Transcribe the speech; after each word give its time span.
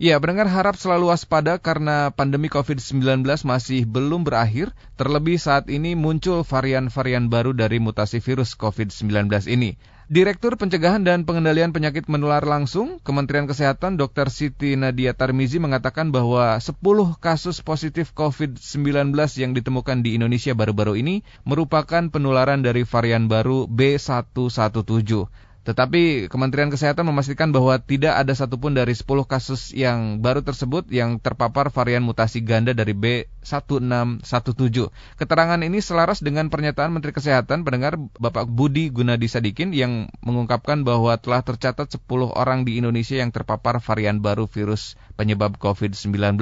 Ya, 0.00 0.16
pendengar 0.16 0.48
harap 0.48 0.80
selalu 0.80 1.12
waspada 1.12 1.60
karena 1.60 2.08
pandemi 2.08 2.48
COVID-19 2.48 3.28
masih 3.44 3.84
belum 3.84 4.24
berakhir, 4.24 4.72
terlebih 4.96 5.36
saat 5.36 5.68
ini 5.68 5.92
muncul 5.92 6.48
varian-varian 6.48 7.28
baru 7.28 7.52
dari 7.52 7.76
mutasi 7.76 8.24
virus 8.24 8.56
COVID-19 8.56 9.28
ini. 9.52 9.76
Direktur 10.12 10.56
Pencegahan 10.56 11.04
dan 11.04 11.28
Pengendalian 11.28 11.76
Penyakit 11.76 12.08
Menular 12.08 12.44
Langsung, 12.44 13.04
Kementerian 13.04 13.44
Kesehatan 13.44 14.00
Dr. 14.00 14.32
Siti 14.32 14.76
Nadia 14.80 15.12
Tarmizi 15.12 15.60
mengatakan 15.60 16.08
bahwa 16.08 16.56
10 16.56 16.76
kasus 17.20 17.60
positif 17.60 18.16
COVID-19 18.16 19.12
yang 19.40 19.52
ditemukan 19.52 20.00
di 20.00 20.16
Indonesia 20.16 20.56
baru-baru 20.56 21.00
ini 21.00 21.20
merupakan 21.44 22.08
penularan 22.08 22.64
dari 22.64 22.88
varian 22.88 23.28
baru 23.28 23.68
B117. 23.68 25.28
Tetapi 25.62 26.26
Kementerian 26.26 26.74
Kesehatan 26.74 27.06
memastikan 27.06 27.54
bahwa 27.54 27.78
tidak 27.78 28.18
ada 28.18 28.34
satupun 28.34 28.74
dari 28.74 28.98
10 28.98 29.06
kasus 29.30 29.70
yang 29.70 30.18
baru 30.18 30.42
tersebut 30.42 30.90
yang 30.90 31.22
terpapar 31.22 31.70
varian 31.70 32.02
mutasi 32.02 32.42
ganda 32.42 32.74
dari 32.74 32.98
B1617. 33.42 34.94
Keterangan 35.18 35.60
ini 35.60 35.82
selaras 35.82 36.22
dengan 36.22 36.48
pernyataan 36.48 36.94
Menteri 36.94 37.10
Kesehatan 37.10 37.66
pendengar 37.66 37.98
Bapak 37.98 38.46
Budi 38.46 38.88
Gunadi 38.94 39.26
Sadikin 39.26 39.74
yang 39.74 40.08
mengungkapkan 40.22 40.86
bahwa 40.86 41.18
telah 41.18 41.42
tercatat 41.42 41.90
10 41.90 42.06
orang 42.32 42.62
di 42.62 42.78
Indonesia 42.78 43.18
yang 43.18 43.34
terpapar 43.34 43.82
varian 43.82 44.22
baru 44.22 44.46
virus 44.46 44.94
penyebab 45.18 45.58
COVID-19. 45.58 46.38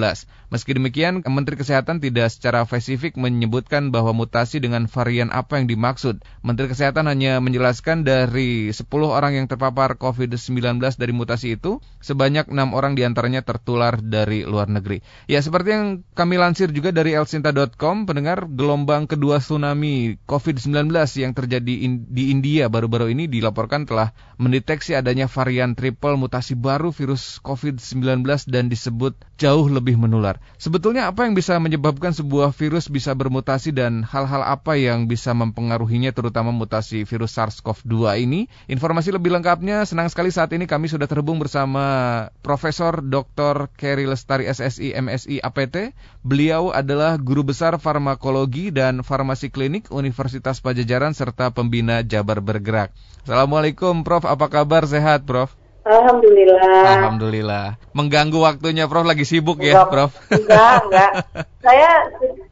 Meski 0.50 0.70
demikian, 0.76 1.23
Menteri 1.26 1.59
Kesehatan 1.59 1.98
tidak 2.02 2.30
secara 2.30 2.62
spesifik 2.66 3.14
menyebutkan 3.18 3.90
bahwa 3.90 4.14
mutasi 4.14 4.59
dengan 4.62 4.87
varian 4.87 5.30
apa 5.30 5.59
yang 5.59 5.66
dimaksud. 5.66 6.23
Menteri 6.42 6.70
Kesehatan 6.70 7.06
hanya 7.06 7.38
menjelaskan 7.42 8.02
dari 8.06 8.70
10 8.70 8.87
orang 9.10 9.34
yang 9.34 9.46
terpapar 9.46 9.96
COVID-19 9.98 10.78
dari 10.98 11.12
mutasi 11.14 11.59
itu, 11.59 11.78
sebanyak 12.02 12.51
6 12.51 12.76
orang 12.76 12.95
di 12.95 13.02
antaranya 13.06 13.42
tertular 13.42 13.98
dari 13.98 14.42
luar 14.42 14.70
negeri. 14.70 15.02
Ya, 15.30 15.38
seperti 15.42 15.68
yang 15.70 15.87
kami 16.14 16.38
lansir 16.38 16.74
juga 16.74 16.89
dari 16.90 17.16
elsinta.com, 17.16 18.06
pendengar 18.06 18.46
gelombang 18.46 19.06
kedua 19.09 19.42
tsunami 19.42 20.20
COVID-19 20.28 20.90
yang 21.18 21.32
terjadi 21.32 21.74
in, 21.87 22.06
di 22.10 22.30
India 22.34 22.66
baru-baru 22.66 23.10
ini 23.10 23.26
dilaporkan 23.26 23.88
telah 23.88 24.15
mendeteksi 24.40 24.96
adanya 24.96 25.28
varian 25.28 25.76
triple 25.76 26.16
mutasi 26.16 26.56
baru 26.56 26.90
virus 26.92 27.38
COVID-19 27.45 28.24
dan 28.48 28.73
disebut 28.73 29.18
jauh 29.37 29.68
lebih 29.68 30.00
menular. 30.00 30.40
Sebetulnya 30.56 31.09
apa 31.09 31.28
yang 31.28 31.37
bisa 31.37 31.56
menyebabkan 31.60 32.16
sebuah 32.16 32.52
virus 32.56 32.88
bisa 32.88 33.12
bermutasi 33.12 33.72
dan 33.76 34.04
hal-hal 34.04 34.40
apa 34.40 34.80
yang 34.80 35.09
bisa 35.09 35.37
mempengaruhinya 35.37 36.12
terutama 36.12 36.52
mutasi 36.52 37.04
virus 37.04 37.37
SARS-CoV-2 37.37 38.24
ini? 38.24 38.48
Informasi 38.68 39.12
lebih 39.12 39.32
lengkapnya, 39.32 39.84
senang 39.84 40.09
sekali 40.09 40.32
saat 40.32 40.52
ini 40.56 40.65
kami 40.65 40.88
sudah 40.88 41.09
terhubung 41.09 41.40
bersama 41.40 42.28
Profesor 42.40 43.00
Dr. 43.04 43.68
Kerry 43.76 44.09
Lestari 44.09 44.48
SSI 44.48 44.96
MSI 44.96 45.40
APT. 45.40 45.93
Beliau 46.20 46.72
adalah 46.80 47.20
guru 47.20 47.46
besar 47.52 47.76
farmakologi 47.76 48.73
dan 48.73 49.04
farmasi 49.04 49.52
klinik 49.52 49.92
Universitas 49.92 50.59
Pajajaran 50.64 51.12
serta 51.12 51.52
pembina 51.52 52.00
Jabar 52.00 52.40
Bergerak. 52.40 52.96
Assalamualaikum 53.24 54.00
Prof, 54.02 54.24
apa 54.24 54.48
kabar? 54.48 54.88
Sehat 54.88 55.28
Prof? 55.28 55.52
Alhamdulillah. 55.80 56.84
Alhamdulillah. 57.00 57.66
Mengganggu 57.96 58.37
waktunya 58.40 58.84
Prof 58.84 59.04
lagi 59.09 59.24
sibuk 59.24 59.64
ya, 59.64 59.88
Prof? 59.88 60.12
Enggak, 60.28 60.88
enggak. 60.88 61.12
Saya 61.64 61.90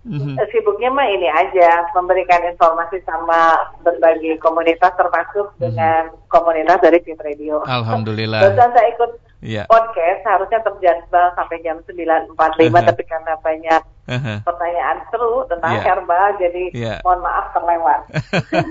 mhm. 0.04 0.36
sibuknya 0.52 0.92
mah 0.92 1.08
ini 1.08 1.28
aja, 1.32 1.88
memberikan 1.96 2.44
informasi 2.44 3.00
sama 3.08 3.56
berbagai 3.80 4.36
komunitas 4.40 4.92
termasuk 4.96 5.52
mhm. 5.56 5.60
dengan 5.60 6.02
komunitas 6.28 6.80
dari 6.80 7.00
Fit 7.04 7.20
Radio. 7.20 7.64
Alhamdulillah. 7.64 8.44
Barusan 8.44 8.70
saya 8.76 8.88
ikut 8.92 9.27
yeah. 9.42 9.66
podcast, 9.70 10.22
harusnya 10.26 10.60
terjadwal 10.62 11.26
sampai 11.34 11.62
jam 11.62 11.78
9.45, 11.86 12.34
uh 12.34 12.50
-huh. 12.50 12.82
tapi 12.82 13.02
karena 13.06 13.32
banyak 13.38 13.82
uh-huh. 14.08 14.38
pertanyaan 14.42 14.98
seru 15.12 15.44
tentang 15.46 15.72
yeah. 15.76 15.84
herbal, 15.84 16.28
jadi 16.40 16.64
yeah. 16.72 16.98
mohon 17.04 17.20
maaf 17.22 17.52
terlewat. 17.52 18.00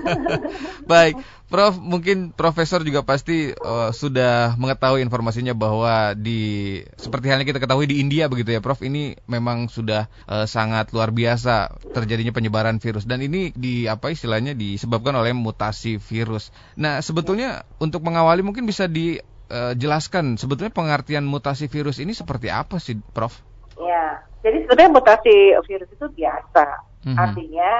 Baik, 0.90 1.14
Prof, 1.48 1.80
mungkin 1.80 2.34
Profesor 2.36 2.84
juga 2.84 3.06
pasti 3.06 3.54
uh, 3.54 3.88
sudah 3.94 4.58
mengetahui 4.60 5.00
informasinya 5.00 5.56
bahwa 5.56 6.12
di 6.12 6.76
seperti 6.98 7.32
halnya 7.32 7.48
kita 7.48 7.62
ketahui 7.62 7.88
di 7.88 8.04
India 8.04 8.28
begitu 8.28 8.52
ya, 8.52 8.60
Prof. 8.60 8.84
Ini 8.84 9.16
memang 9.30 9.70
sudah 9.72 10.10
uh, 10.28 10.44
sangat 10.44 10.92
luar 10.92 11.14
biasa 11.14 11.72
terjadinya 11.94 12.34
penyebaran 12.34 12.82
virus 12.82 13.08
dan 13.08 13.24
ini 13.24 13.54
di 13.56 13.88
apa 13.88 14.12
istilahnya 14.12 14.52
disebabkan 14.52 15.16
oleh 15.16 15.32
mutasi 15.32 15.96
virus. 15.96 16.52
Nah, 16.76 17.00
sebetulnya 17.00 17.64
untuk 17.80 18.04
mengawali 18.04 18.44
mungkin 18.44 18.68
bisa 18.68 18.84
dijelaskan 18.90 19.37
uh, 19.48 20.36
sebetulnya 20.36 20.72
pengertian 20.72 21.24
mutasi 21.24 21.66
virus 21.68 21.98
ini 21.98 22.12
seperti 22.16 22.48
apa 22.48 22.80
sih, 22.80 22.96
Prof? 23.12 23.34
Ya, 23.78 24.22
jadi 24.42 24.64
sebenarnya 24.66 24.90
mutasi 24.92 25.36
virus 25.66 25.88
itu 25.92 26.06
biasa. 26.12 26.66
Mm 27.04 27.12
-hmm. 27.14 27.16
Artinya 27.18 27.70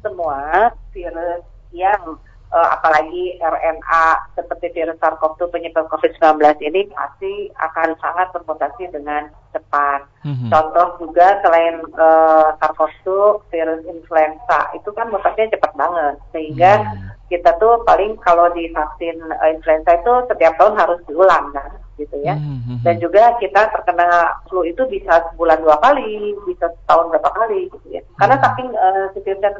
semua 0.00 0.72
virus 0.94 1.44
yang 1.70 2.18
uh, 2.50 2.68
apalagi 2.76 3.38
RNA 3.38 4.04
seperti 4.34 4.74
virus 4.74 4.98
SARS-CoV-2 4.98 5.42
penyebab 5.50 5.86
COVID-19 5.90 6.42
ini 6.66 6.90
pasti 6.90 7.48
akan 7.56 7.94
sangat 7.98 8.28
bermutasi 8.34 8.90
dengan 8.90 9.30
cepat. 9.54 10.06
Mm-hmm. 10.26 10.50
Contoh 10.50 10.86
juga 10.98 11.38
selain 11.42 11.82
uh, 11.96 12.54
SARS-CoV-2 12.58 13.08
virus 13.50 13.82
influenza 13.86 14.60
itu 14.76 14.90
kan 14.92 15.06
mutasinya 15.08 15.54
cepat 15.54 15.72
banget 15.78 16.14
sehingga 16.34 16.72
mm-hmm. 16.82 17.19
Kita 17.30 17.54
tuh 17.62 17.86
paling 17.86 18.18
kalau 18.26 18.50
di 18.50 18.66
vaksin 18.74 19.16
uh, 19.30 19.48
influenza 19.54 19.94
itu 19.94 20.12
setiap 20.26 20.58
tahun 20.58 20.74
harus 20.74 20.98
diulang 21.06 21.54
kan 21.54 21.70
gitu 21.94 22.16
ya. 22.26 22.34
Mm-hmm. 22.34 22.82
Dan 22.82 22.96
juga 22.98 23.38
kita 23.38 23.70
terkena 23.70 24.34
flu 24.50 24.66
itu 24.66 24.82
bisa 24.90 25.22
sebulan 25.30 25.62
dua 25.62 25.78
kali, 25.78 26.34
bisa 26.44 26.66
setahun 26.82 27.14
berapa 27.14 27.30
kali 27.30 27.70
gitu 27.70 27.86
ya. 27.94 28.02
Karena 28.18 28.36
mm-hmm. 28.36 28.52
saking 28.58 28.68
uh, 28.74 29.06
virusnya 29.14 29.50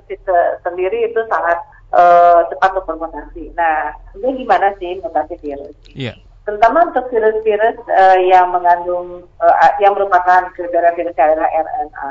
sendiri 0.67 0.99
itu 1.07 1.21
sangat 1.31 1.59
uh, 1.95 2.43
cepat 2.51 2.75
bermutasi. 2.83 3.55
Nah, 3.55 3.95
ini 4.19 4.43
gimana 4.43 4.75
sih 4.83 4.99
mutasi 4.99 5.39
virus? 5.39 5.77
Iya. 5.95 6.13
Yeah. 6.13 6.17
Terutama 6.49 6.91
untuk 6.91 7.07
virus-virus 7.15 7.79
uh, 7.87 8.19
yang 8.27 8.51
mengandung 8.51 9.23
uh, 9.39 9.73
yang 9.79 9.95
merupakan 9.95 10.51
dari 10.57 10.91
virus 10.99 11.15
RNA 11.15 12.11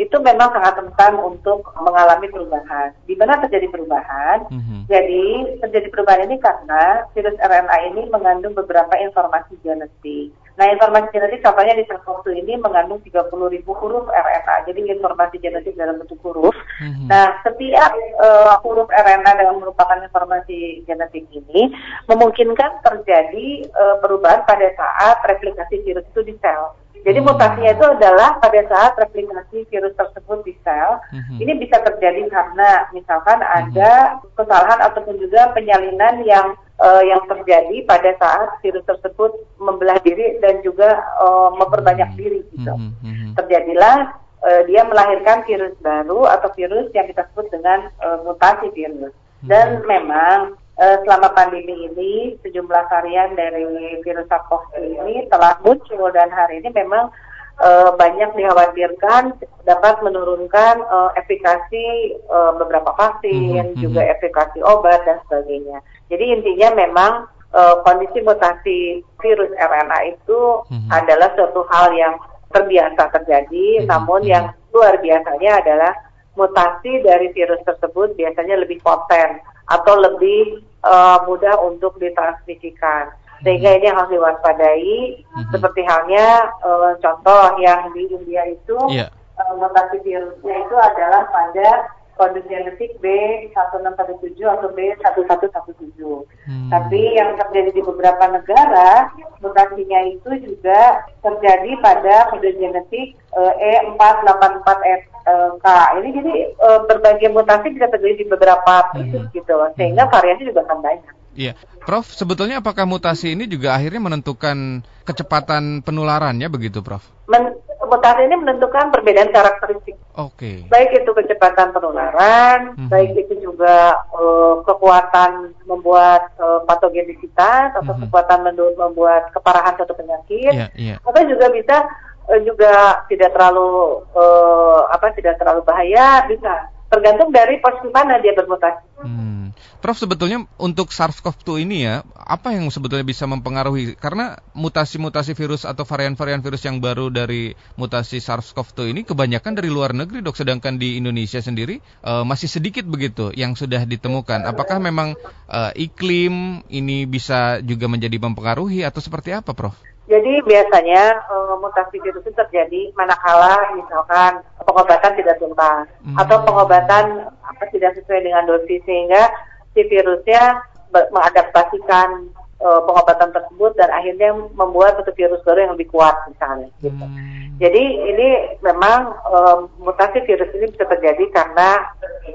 itu 0.00 0.16
memang 0.24 0.48
sangat 0.56 0.80
rentan 0.80 1.20
untuk 1.20 1.68
mengalami 1.76 2.24
perubahan. 2.32 2.96
Di 3.04 3.12
mana 3.16 3.36
terjadi 3.44 3.68
perubahan? 3.68 4.48
Mm-hmm. 4.48 4.80
Jadi 4.88 5.26
terjadi 5.60 5.88
perubahan 5.92 6.24
ini 6.24 6.36
karena 6.40 7.04
virus 7.12 7.36
RNA 7.36 7.76
ini 7.92 8.02
mengandung 8.08 8.56
beberapa 8.56 8.96
informasi 8.96 9.60
genetik. 9.60 10.32
Nah, 10.52 10.68
informasi 10.68 11.16
genetik 11.16 11.40
contohnya 11.40 11.76
di 11.76 11.84
SARS-CoV 11.88 12.28
ini 12.36 12.60
mengandung 12.60 13.00
30 13.04 13.54
ribu 13.56 13.72
huruf 13.76 14.08
RNA. 14.08 14.68
Jadi 14.68 14.80
informasi 14.84 15.36
genetik 15.40 15.76
dalam 15.76 16.00
bentuk 16.00 16.20
huruf. 16.24 16.56
Mm-hmm. 16.80 17.08
Nah, 17.08 17.36
setiap 17.44 17.92
uh, 18.20 18.56
huruf 18.64 18.88
RNA 18.88 19.44
yang 19.44 19.60
merupakan 19.60 20.00
informasi 20.00 20.84
genetik 20.88 21.28
ini 21.32 21.72
memungkinkan 22.08 22.80
terjadi 22.80 23.68
uh, 23.76 23.96
perubahan 24.00 24.44
pada 24.48 24.72
saat 24.72 25.20
replikasi 25.28 25.84
virus 25.84 26.08
itu 26.16 26.20
di 26.24 26.34
sel. 26.40 26.72
Jadi 27.02 27.18
hmm. 27.18 27.26
mutasinya 27.26 27.70
itu 27.74 27.86
adalah 27.98 28.38
pada 28.38 28.60
saat 28.70 28.92
replikasi 28.94 29.66
virus 29.66 29.94
tersebut 29.98 30.38
di 30.46 30.54
sel. 30.62 31.02
Hmm. 31.10 31.38
Ini 31.42 31.52
bisa 31.58 31.82
terjadi 31.82 32.30
karena 32.30 32.86
misalkan 32.94 33.42
hmm. 33.42 33.50
ada 33.50 33.90
kesalahan 34.38 34.80
ataupun 34.86 35.18
juga 35.18 35.50
penyalinan 35.50 36.22
yang 36.22 36.54
uh, 36.78 37.02
yang 37.02 37.22
terjadi 37.26 37.82
pada 37.90 38.14
saat 38.22 38.48
virus 38.62 38.86
tersebut 38.86 39.34
membelah 39.58 39.98
diri 40.06 40.38
dan 40.38 40.62
juga 40.62 41.02
uh, 41.18 41.50
memperbanyak 41.58 42.14
diri 42.14 42.40
gitu. 42.54 42.70
Hmm. 42.70 43.34
Terjadilah 43.34 44.14
uh, 44.46 44.62
dia 44.70 44.86
melahirkan 44.86 45.42
virus 45.42 45.74
baru 45.82 46.30
atau 46.30 46.54
virus 46.54 46.86
yang 46.94 47.10
kita 47.10 47.26
sebut 47.34 47.50
dengan 47.50 47.90
uh, 47.98 48.22
mutasi 48.22 48.70
virus. 48.70 49.10
Dan 49.42 49.82
memang 49.90 50.54
uh, 50.78 50.96
selama 51.04 51.28
pandemi 51.36 51.90
ini 51.90 52.36
sejumlah 52.40 52.84
varian 52.88 53.34
dari 53.36 53.66
virus 54.00 54.28
SARS-CoV 54.28 54.72
ini 54.78 55.26
telah 55.28 55.58
muncul 55.60 56.08
dan 56.14 56.32
hari 56.32 56.62
ini 56.64 56.70
memang 56.72 57.12
uh, 57.60 57.90
banyak 57.98 58.32
dikhawatirkan 58.32 59.36
dapat 59.68 59.94
menurunkan 60.00 60.82
uh, 60.88 61.10
efikasi 61.18 62.16
uh, 62.30 62.56
beberapa 62.56 62.94
vaksin, 62.96 63.72
mm 63.72 63.74
-hmm. 63.76 63.82
juga 63.82 64.02
efikasi 64.06 64.58
obat 64.64 65.02
dan 65.04 65.18
sebagainya. 65.28 65.78
Jadi 66.08 66.24
intinya 66.40 66.68
memang 66.76 67.12
uh, 67.52 67.74
kondisi 67.84 68.24
mutasi 68.24 69.04
virus 69.20 69.52
RNA 69.54 69.98
itu 70.16 70.40
mm 70.70 70.78
-hmm. 70.78 70.88
adalah 70.90 71.28
suatu 71.36 71.62
hal 71.70 71.92
yang 71.94 72.14
terbiasa 72.52 73.12
terjadi, 73.20 73.66
mm 73.78 73.80
-hmm. 73.84 73.88
namun 73.88 74.20
mhm. 74.24 74.30
yang 74.30 74.44
luar 74.72 74.96
biasanya 75.00 75.50
adalah 75.60 75.92
mutasi 76.32 77.04
dari 77.04 77.28
virus 77.36 77.60
tersebut 77.68 78.16
biasanya 78.16 78.60
lebih 78.64 78.80
poten 78.80 79.40
atau 79.68 79.94
lebih 80.00 80.64
uh, 80.84 81.22
mudah 81.28 81.56
untuk 81.64 81.96
ditransmisikan. 82.00 83.12
Sehingga 83.42 83.74
ini 83.74 83.90
harus 83.90 84.06
diwaspadai, 84.06 85.18
mm-hmm. 85.18 85.50
seperti 85.50 85.82
halnya 85.82 86.46
uh, 86.62 86.94
contoh 87.02 87.58
yang 87.58 87.90
di 87.90 88.06
India 88.06 88.46
itu 88.46 88.78
yeah. 88.88 89.10
Iya. 89.10 89.42
uh, 89.42 89.52
mutasi 89.58 89.98
virusnya 90.06 90.54
itu 90.62 90.76
adalah 90.78 91.26
pada 91.26 91.68
kode 92.16 92.40
genetik 92.46 92.94
B1617 93.00 94.38
atau 94.44 94.68
B1117. 94.72 96.00
Hmm. 96.46 96.70
Tapi 96.70 97.00
yang 97.16 97.34
terjadi 97.40 97.70
di 97.72 97.82
beberapa 97.82 98.24
negara, 98.28 99.10
mutasinya 99.40 100.00
itu 100.06 100.30
juga 100.44 101.06
terjadi 101.24 101.70
pada 101.80 102.28
kode 102.30 102.52
genetik 102.56 103.16
uh, 103.32 103.52
E484K. 103.96 105.66
Ini 106.02 106.08
jadi 106.20 106.34
uh, 106.60 106.80
berbagai 106.86 107.28
mutasi 107.32 107.72
bisa 107.74 107.88
terjadi 107.88 108.22
di 108.22 108.26
beberapa 108.28 108.92
titik 108.94 109.22
hmm. 109.28 109.34
gitu, 109.34 109.56
sehingga 109.74 110.06
hmm. 110.06 110.12
variasi 110.12 110.42
juga 110.48 110.62
akan 110.68 110.80
banyak. 110.84 111.14
Iya, 111.32 111.56
Prof. 111.80 112.12
Sebetulnya 112.12 112.60
apakah 112.60 112.84
mutasi 112.84 113.32
ini 113.32 113.48
juga 113.48 113.72
akhirnya 113.72 114.04
menentukan 114.04 114.84
kecepatan 115.08 115.80
penularannya 115.80 116.44
begitu, 116.52 116.84
Prof? 116.84 117.02
Men 117.24 117.56
mutasi 117.92 118.24
ini 118.24 118.36
menentukan 118.40 118.88
perbedaan 118.88 119.28
karakteristik. 119.28 120.00
Oke. 120.16 120.64
Okay. 120.64 120.72
Baik 120.72 121.04
itu 121.04 121.10
kecepatan 121.12 121.76
penularan, 121.76 122.72
mm 122.72 122.76
-hmm. 122.80 122.88
baik 122.88 123.12
itu 123.20 123.44
juga 123.44 124.00
uh, 124.16 124.64
kekuatan 124.64 125.52
membuat 125.68 126.32
uh, 126.40 126.64
patogenisitas 126.64 127.76
atau 127.76 127.84
mm 127.84 128.00
-hmm. 128.00 128.02
kekuatan 128.08 128.40
membuat 128.80 129.28
keparahan 129.36 129.76
suatu 129.76 129.92
penyakit, 129.92 130.52
yeah, 130.56 130.70
yeah. 130.72 130.96
atau 131.04 131.20
juga 131.28 131.52
bisa 131.52 131.84
uh, 132.32 132.40
juga 132.40 133.04
tidak 133.12 133.36
terlalu 133.36 134.00
uh, 134.16 134.88
apa 134.88 135.12
tidak 135.12 135.36
terlalu 135.36 135.60
bahaya 135.68 136.24
bisa 136.24 136.72
tergantung 136.92 137.32
dari 137.32 137.56
posisi 137.60 137.88
mana 137.88 138.20
dia 138.20 138.36
bermutasi. 138.36 138.84
Hmm. 139.00 139.56
Prof 139.80 139.96
sebetulnya 139.96 140.44
untuk 140.60 140.92
SARS-CoV-2 140.92 141.64
ini 141.64 141.88
ya, 141.88 142.04
apa 142.32 142.56
yang 142.56 142.72
sebetulnya 142.72 143.04
bisa 143.04 143.28
mempengaruhi? 143.28 143.92
Karena 143.92 144.40
mutasi-mutasi 144.56 145.36
virus 145.36 145.68
atau 145.68 145.84
varian-varian 145.84 146.40
virus 146.40 146.64
yang 146.64 146.80
baru 146.80 147.12
dari 147.12 147.52
mutasi 147.76 148.24
SARS-CoV-2 148.24 148.96
ini 148.96 149.00
kebanyakan 149.04 149.52
dari 149.52 149.68
luar 149.68 149.92
negeri 149.92 150.24
dok, 150.24 150.40
sedangkan 150.40 150.80
di 150.80 150.96
Indonesia 150.96 151.44
sendiri 151.44 151.84
uh, 152.00 152.24
masih 152.24 152.48
sedikit 152.48 152.88
begitu 152.88 153.36
yang 153.36 153.52
sudah 153.52 153.84
ditemukan. 153.84 154.48
Apakah 154.48 154.80
memang 154.80 155.12
uh, 155.44 155.76
iklim 155.76 156.64
ini 156.72 157.04
bisa 157.04 157.60
juga 157.60 157.84
menjadi 157.84 158.16
mempengaruhi 158.16 158.80
atau 158.80 159.04
seperti 159.04 159.36
apa 159.36 159.52
Prof? 159.52 159.76
Jadi 160.08 160.40
biasanya 160.48 161.28
uh, 161.28 161.60
mutasi 161.60 162.00
virus 162.00 162.24
itu 162.24 162.32
terjadi 162.32 162.96
manakala 162.96 163.76
misalkan 163.76 164.40
pengobatan 164.56 165.12
tidak 165.20 165.36
tuntas 165.36 165.84
hmm. 166.00 166.16
atau 166.16 166.40
pengobatan 166.48 167.28
apa 167.44 167.64
tidak 167.68 167.92
sesuai 168.00 168.24
dengan 168.24 168.48
dosis 168.48 168.80
sehingga 168.88 169.28
si 169.72 169.84
virusnya 169.88 170.71
mengadaptasikan 170.92 172.30
uh, 172.62 172.80
pengobatan 172.86 173.34
tersebut 173.34 173.72
dan 173.74 173.90
akhirnya 173.90 174.30
membuat 174.54 175.00
satu 175.00 175.12
virus 175.16 175.42
baru 175.42 175.66
yang 175.66 175.74
lebih 175.74 175.88
kuat 175.90 176.14
misalnya. 176.30 176.68
Gitu. 176.78 176.94
Hmm. 176.94 177.58
Jadi 177.58 177.82
ini 178.10 178.28
memang 178.64 179.12
uh, 179.28 179.68
mutasi 179.82 180.24
virus 180.24 180.50
ini 180.56 180.70
bisa 180.72 180.86
terjadi 180.88 181.24
karena 181.34 181.82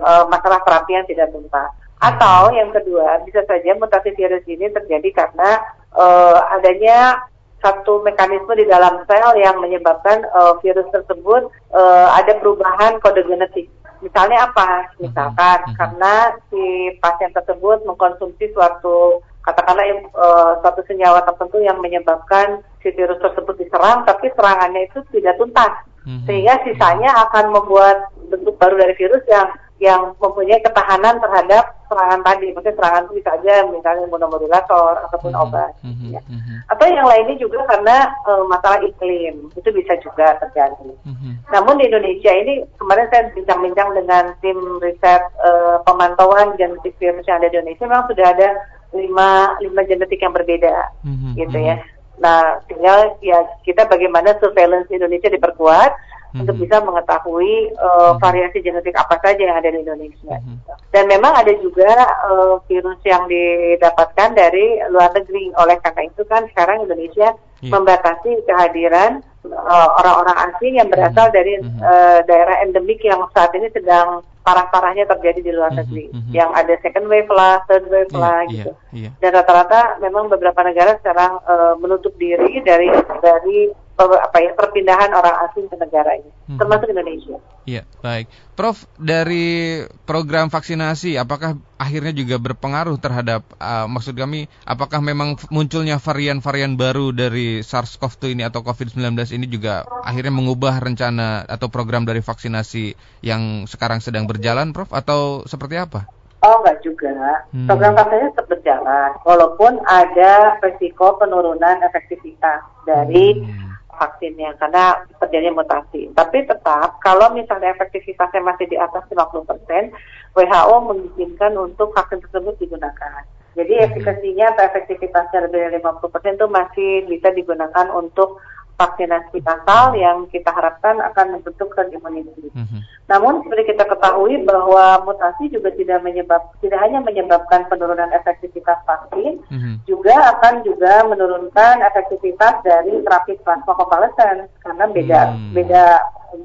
uh, 0.04 0.24
masalah 0.30 0.62
terapi 0.63 0.92
yang 0.94 1.07
tidak 1.07 1.31
tuntas. 1.31 1.71
Atau 1.98 2.54
yang 2.54 2.69
kedua 2.69 3.25
bisa 3.25 3.42
saja 3.50 3.74
mutasi 3.74 4.13
virus 4.13 4.45
ini 4.45 4.69
terjadi 4.69 5.10
karena 5.25 5.57
uh, 5.98 6.38
adanya 6.53 7.25
satu 7.57 8.06
mekanisme 8.06 8.53
di 8.53 8.69
dalam 8.69 9.01
sel 9.10 9.33
yang 9.42 9.57
menyebabkan 9.57 10.21
uh, 10.30 10.62
virus 10.62 10.86
tersebut 10.94 11.50
uh, 11.74 12.07
ada 12.13 12.38
perubahan 12.38 13.01
kode 13.01 13.25
genetik. 13.25 13.65
Misalnya 14.02 14.50
apa? 14.50 14.94
Misalkan 15.02 15.58
mm 15.64 15.68
-hmm. 15.72 15.78
karena 15.78 16.14
si 16.50 16.64
pasien 17.02 17.32
tersebut 17.34 17.84
mengkonsumsi 17.86 18.54
suatu 18.54 19.22
katakanlah 19.48 19.88
uh, 20.12 20.52
suatu 20.60 20.84
senyawa 20.84 21.24
tertentu 21.24 21.64
yang 21.64 21.80
menyebabkan 21.80 22.60
si 22.84 22.92
virus 22.92 23.16
tersebut 23.24 23.56
diserang, 23.56 24.04
tapi 24.04 24.28
serangannya 24.36 24.92
itu 24.92 25.00
tidak 25.16 25.40
tuntas, 25.40 25.72
-hmm. 26.07 26.25
sehingga 26.25 26.54
sisanya 26.63 27.12
akan 27.27 27.51
membuat 27.51 28.07
bentuk 28.31 28.56
baru 28.56 28.80
dari 28.80 28.95
virus 28.95 29.24
yang 29.27 29.51
yang 29.77 30.18
mempunyai 30.18 30.57
ketahanan 30.65 31.21
terhadap 31.21 31.69
serangan 31.86 32.25
tadi, 32.25 32.50
maksudnya 32.50 32.77
serangan 32.81 33.06
itu 33.06 33.13
bisa 33.21 33.30
aja 33.38 33.54
misalnya 33.69 34.09
imunomodulator 34.09 34.98
ataupun 35.06 35.31
mm 35.31 35.38
-hmm. 35.38 35.45
obat. 35.54 35.71
Mm 35.86 35.94
-hmm. 35.94 36.09
ya. 36.18 36.21
Mm 36.25 36.39
-hmm. 36.42 36.57
Atau 36.74 36.86
yang 36.89 37.06
lainnya 37.06 37.36
juga 37.38 37.62
karena 37.69 38.09
uh, 38.25 38.44
masalah 38.50 38.81
iklim 38.81 39.54
itu 39.54 39.69
bisa 39.69 39.94
juga 40.01 40.33
terjadi. 40.42 40.92
Mm 41.06 41.13
-hmm. 41.13 41.33
Namun 41.54 41.77
di 41.77 41.94
Indonesia 41.94 42.31
ini 42.33 42.65
kemarin 42.81 43.07
saya 43.13 43.30
bincang-bincang 43.38 43.89
dengan 43.94 44.24
tim 44.42 44.57
riset 44.81 45.21
uh, 45.45 45.77
pemantauan 45.86 46.57
genetik 46.57 46.98
virus 46.98 47.24
yang 47.30 47.38
ada 47.38 47.53
di 47.53 47.62
Indonesia, 47.62 47.86
memang 47.86 48.10
sudah 48.10 48.27
ada 48.33 48.50
lima 48.98 49.30
lima 49.62 49.81
genetik 49.86 50.25
yang 50.25 50.33
berbeda, 50.33 50.74
mm 51.06 51.13
-hmm. 51.13 51.31
gitu 51.38 51.57
ya. 51.62 51.77
Nah, 52.18 52.62
tinggal 52.66 53.18
ya 53.22 53.46
kita 53.62 53.86
bagaimana 53.86 54.38
surveillance 54.42 54.90
Indonesia 54.90 55.30
diperkuat 55.30 55.92
hmm. 56.34 56.40
untuk 56.44 56.56
bisa 56.60 56.81
mengetahui 56.81 57.78
uh, 57.78 58.18
variasi 58.18 58.62
genetik 58.62 58.98
apa 58.98 59.22
saja 59.22 59.42
yang 59.42 59.58
ada 59.58 59.69
di 59.69 59.86
Indonesia. 59.86 60.36
Hmm. 60.42 60.58
Dan 60.90 61.06
memang 61.08 61.34
ada 61.38 61.54
juga 61.62 61.94
uh, 62.30 62.58
virus 62.66 62.98
yang 63.06 63.30
didapatkan 63.30 64.34
dari 64.34 64.81
luar 64.90 65.14
negeri. 65.14 65.54
Oleh 65.62 65.78
karena 65.81 66.10
itu 66.10 66.22
kan 66.25 66.46
sekarang 66.54 66.90
Indonesia 66.90 67.38
yeah. 67.62 67.72
membatasi 67.72 68.44
kehadiran 68.46 69.22
uh, 69.52 69.90
orang-orang 70.00 70.38
asing 70.52 70.74
yang 70.80 70.90
berasal 70.92 71.28
hmm. 71.30 71.36
dari 71.36 71.54
uh, 71.62 72.20
daerah 72.26 72.56
endemik 72.64 73.00
yang 73.04 73.24
saat 73.32 73.52
ini 73.56 73.72
sedang 73.72 74.24
parah-parahnya 74.48 75.04
terjadi 75.12 75.44
di 75.44 75.52
luar 75.52 75.76
negeri. 75.76 76.08
Mm 76.08 76.20
-hmm. 76.24 76.32
Yang 76.32 76.50
ada 76.56 76.74
second 76.80 77.08
wave 77.12 77.28
lah, 77.28 77.60
third 77.68 77.84
wave 77.92 78.08
yeah, 78.08 78.22
lah 78.24 78.38
gitu. 78.48 78.72
Yeah, 78.96 79.12
yeah. 79.12 79.14
Dan 79.20 79.30
rata-rata 79.36 80.00
memang 80.00 80.32
beberapa 80.32 80.64
negara 80.64 80.96
sekarang 81.04 81.44
uh, 81.44 81.76
menutup 81.84 82.16
diri 82.16 82.64
dari 82.64 82.88
dari 83.20 83.68
apa 83.98 84.38
ya 84.38 84.54
perpindahan 84.54 85.10
orang 85.10 85.50
asing 85.50 85.66
ke 85.66 85.76
negara 85.82 86.14
ini, 86.14 86.30
hmm. 86.54 86.60
termasuk 86.62 86.88
Indonesia. 86.94 87.42
Iya, 87.68 87.84
baik. 88.00 88.32
Prof, 88.56 88.88
dari 88.96 89.84
program 90.08 90.48
vaksinasi 90.48 91.20
apakah 91.20 91.60
akhirnya 91.76 92.16
juga 92.16 92.40
berpengaruh 92.40 92.96
terhadap 92.96 93.44
uh, 93.60 93.92
maksud 93.92 94.16
kami 94.16 94.48
apakah 94.64 95.04
memang 95.04 95.36
munculnya 95.52 96.00
varian-varian 96.00 96.80
baru 96.80 97.12
dari 97.12 97.60
SARS-CoV-2 97.60 98.40
ini 98.40 98.44
atau 98.48 98.64
COVID-19 98.64 99.20
ini 99.36 99.52
juga 99.52 99.84
akhirnya 100.06 100.32
mengubah 100.32 100.80
rencana 100.80 101.44
atau 101.44 101.68
program 101.68 102.08
dari 102.08 102.24
vaksinasi 102.24 102.96
yang 103.26 103.68
sekarang 103.68 104.00
sedang 104.00 104.32
berjalan, 104.32 104.72
Prof, 104.72 104.96
atau 104.96 105.44
seperti 105.44 105.76
apa? 105.76 106.08
Oh, 106.46 106.64
enggak 106.64 106.86
juga. 106.88 107.44
Hmm. 107.52 107.68
Program 107.68 108.00
vaksinasi 108.00 108.32
tetap 108.32 108.48
berjalan, 108.48 109.10
walaupun 109.28 109.84
ada 109.84 110.56
resiko 110.64 111.20
penurunan 111.20 111.84
efektivitas 111.84 112.64
dari 112.88 113.44
hmm 113.44 113.67
vaksinnya 113.98 114.56
karena 114.62 115.02
terjadi 115.20 115.52
mutasi. 115.52 116.08
Tapi 116.14 116.46
tetap 116.46 117.02
kalau 117.02 117.34
misalnya 117.34 117.74
efektivitasnya 117.74 118.42
masih 118.46 118.70
di 118.70 118.78
atas 118.78 119.04
50%, 119.10 119.92
WHO 120.38 120.76
mengizinkan 120.86 121.54
untuk 121.58 121.92
vaksin 121.98 122.22
tersebut 122.24 122.56
digunakan. 122.62 123.26
Jadi 123.58 123.74
hmm. 123.74 123.86
efikasinya 123.90 124.46
atau 124.54 124.64
efektivitasnya 124.70 125.50
lebih 125.50 125.60
dari 125.66 125.78
50% 125.82 126.38
itu 126.38 126.48
masih 126.48 126.92
bisa 127.10 127.30
digunakan 127.34 127.88
untuk 127.90 128.38
vaksinasi 128.77 129.41
masal 129.41 129.97
yang 129.97 130.29
kita 130.29 130.53
harapkan 130.53 131.01
akan 131.01 131.38
membentuk 131.38 131.74
herd 131.74 131.89
immunity. 131.89 132.53
Mm-hmm. 132.53 132.81
Namun 133.10 133.41
seperti 133.41 133.74
kita 133.74 133.89
ketahui 133.89 134.38
bahwa 134.46 135.01
mutasi 135.01 135.50
juga 135.50 135.74
tidak 135.74 136.05
menyebab 136.05 136.46
tidak 136.62 136.79
hanya 136.86 137.01
menyebabkan 137.01 137.65
penurunan 137.74 138.13
efektivitas 138.13 138.77
vaksin, 138.86 139.41
mm-hmm. 139.50 139.75
juga 139.89 140.13
akan 140.38 140.62
juga 140.62 141.10
menurunkan 141.10 141.81
efektivitas 141.89 142.62
dari 142.62 143.01
terapi 143.01 143.41
plasma 143.41 143.74
konvalesen 143.74 144.46
karena 144.62 144.86
beda 144.93 145.22
mm-hmm. 145.34 145.51
beda 145.57 145.84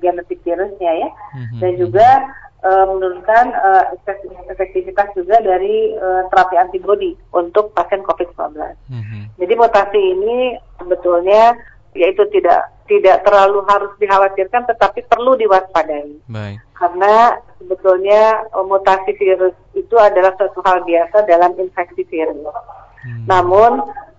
genetik 0.01 0.41
virusnya 0.41 0.93
ya, 1.05 1.09
mm-hmm. 1.37 1.61
dan 1.61 1.73
juga 1.77 2.09
uh, 2.65 2.87
menurunkan 2.97 3.45
uh, 3.53 3.85
efektivitas 4.49 5.13
juga 5.13 5.37
dari 5.45 5.93
uh, 6.01 6.25
terapi 6.33 6.57
antibodi 6.57 7.13
untuk 7.37 7.77
pasien 7.77 8.01
COVID-19. 8.07 8.57
Mm-hmm. 8.89 9.23
Jadi 9.37 9.55
mutasi 9.59 10.01
ini 10.01 10.57
sebetulnya 10.81 11.59
yaitu 11.93 12.25
tidak 12.33 12.73
tidak 12.89 13.25
terlalu 13.25 13.65
harus 13.69 13.93
dikhawatirkan 13.97 14.69
tetapi 14.69 15.05
perlu 15.09 15.37
diwaspadai. 15.37 16.13
Baik. 16.29 16.59
Karena 16.77 17.37
sebetulnya 17.61 18.49
eh, 18.49 18.65
mutasi 18.65 19.13
virus 19.17 19.57
itu 19.73 19.97
adalah 19.97 20.35
suatu 20.37 20.61
hal 20.65 20.85
biasa 20.85 21.25
dalam 21.25 21.57
infeksi 21.57 22.05
virus. 22.09 22.43
Hmm. 23.03 23.27
Namun 23.27 23.73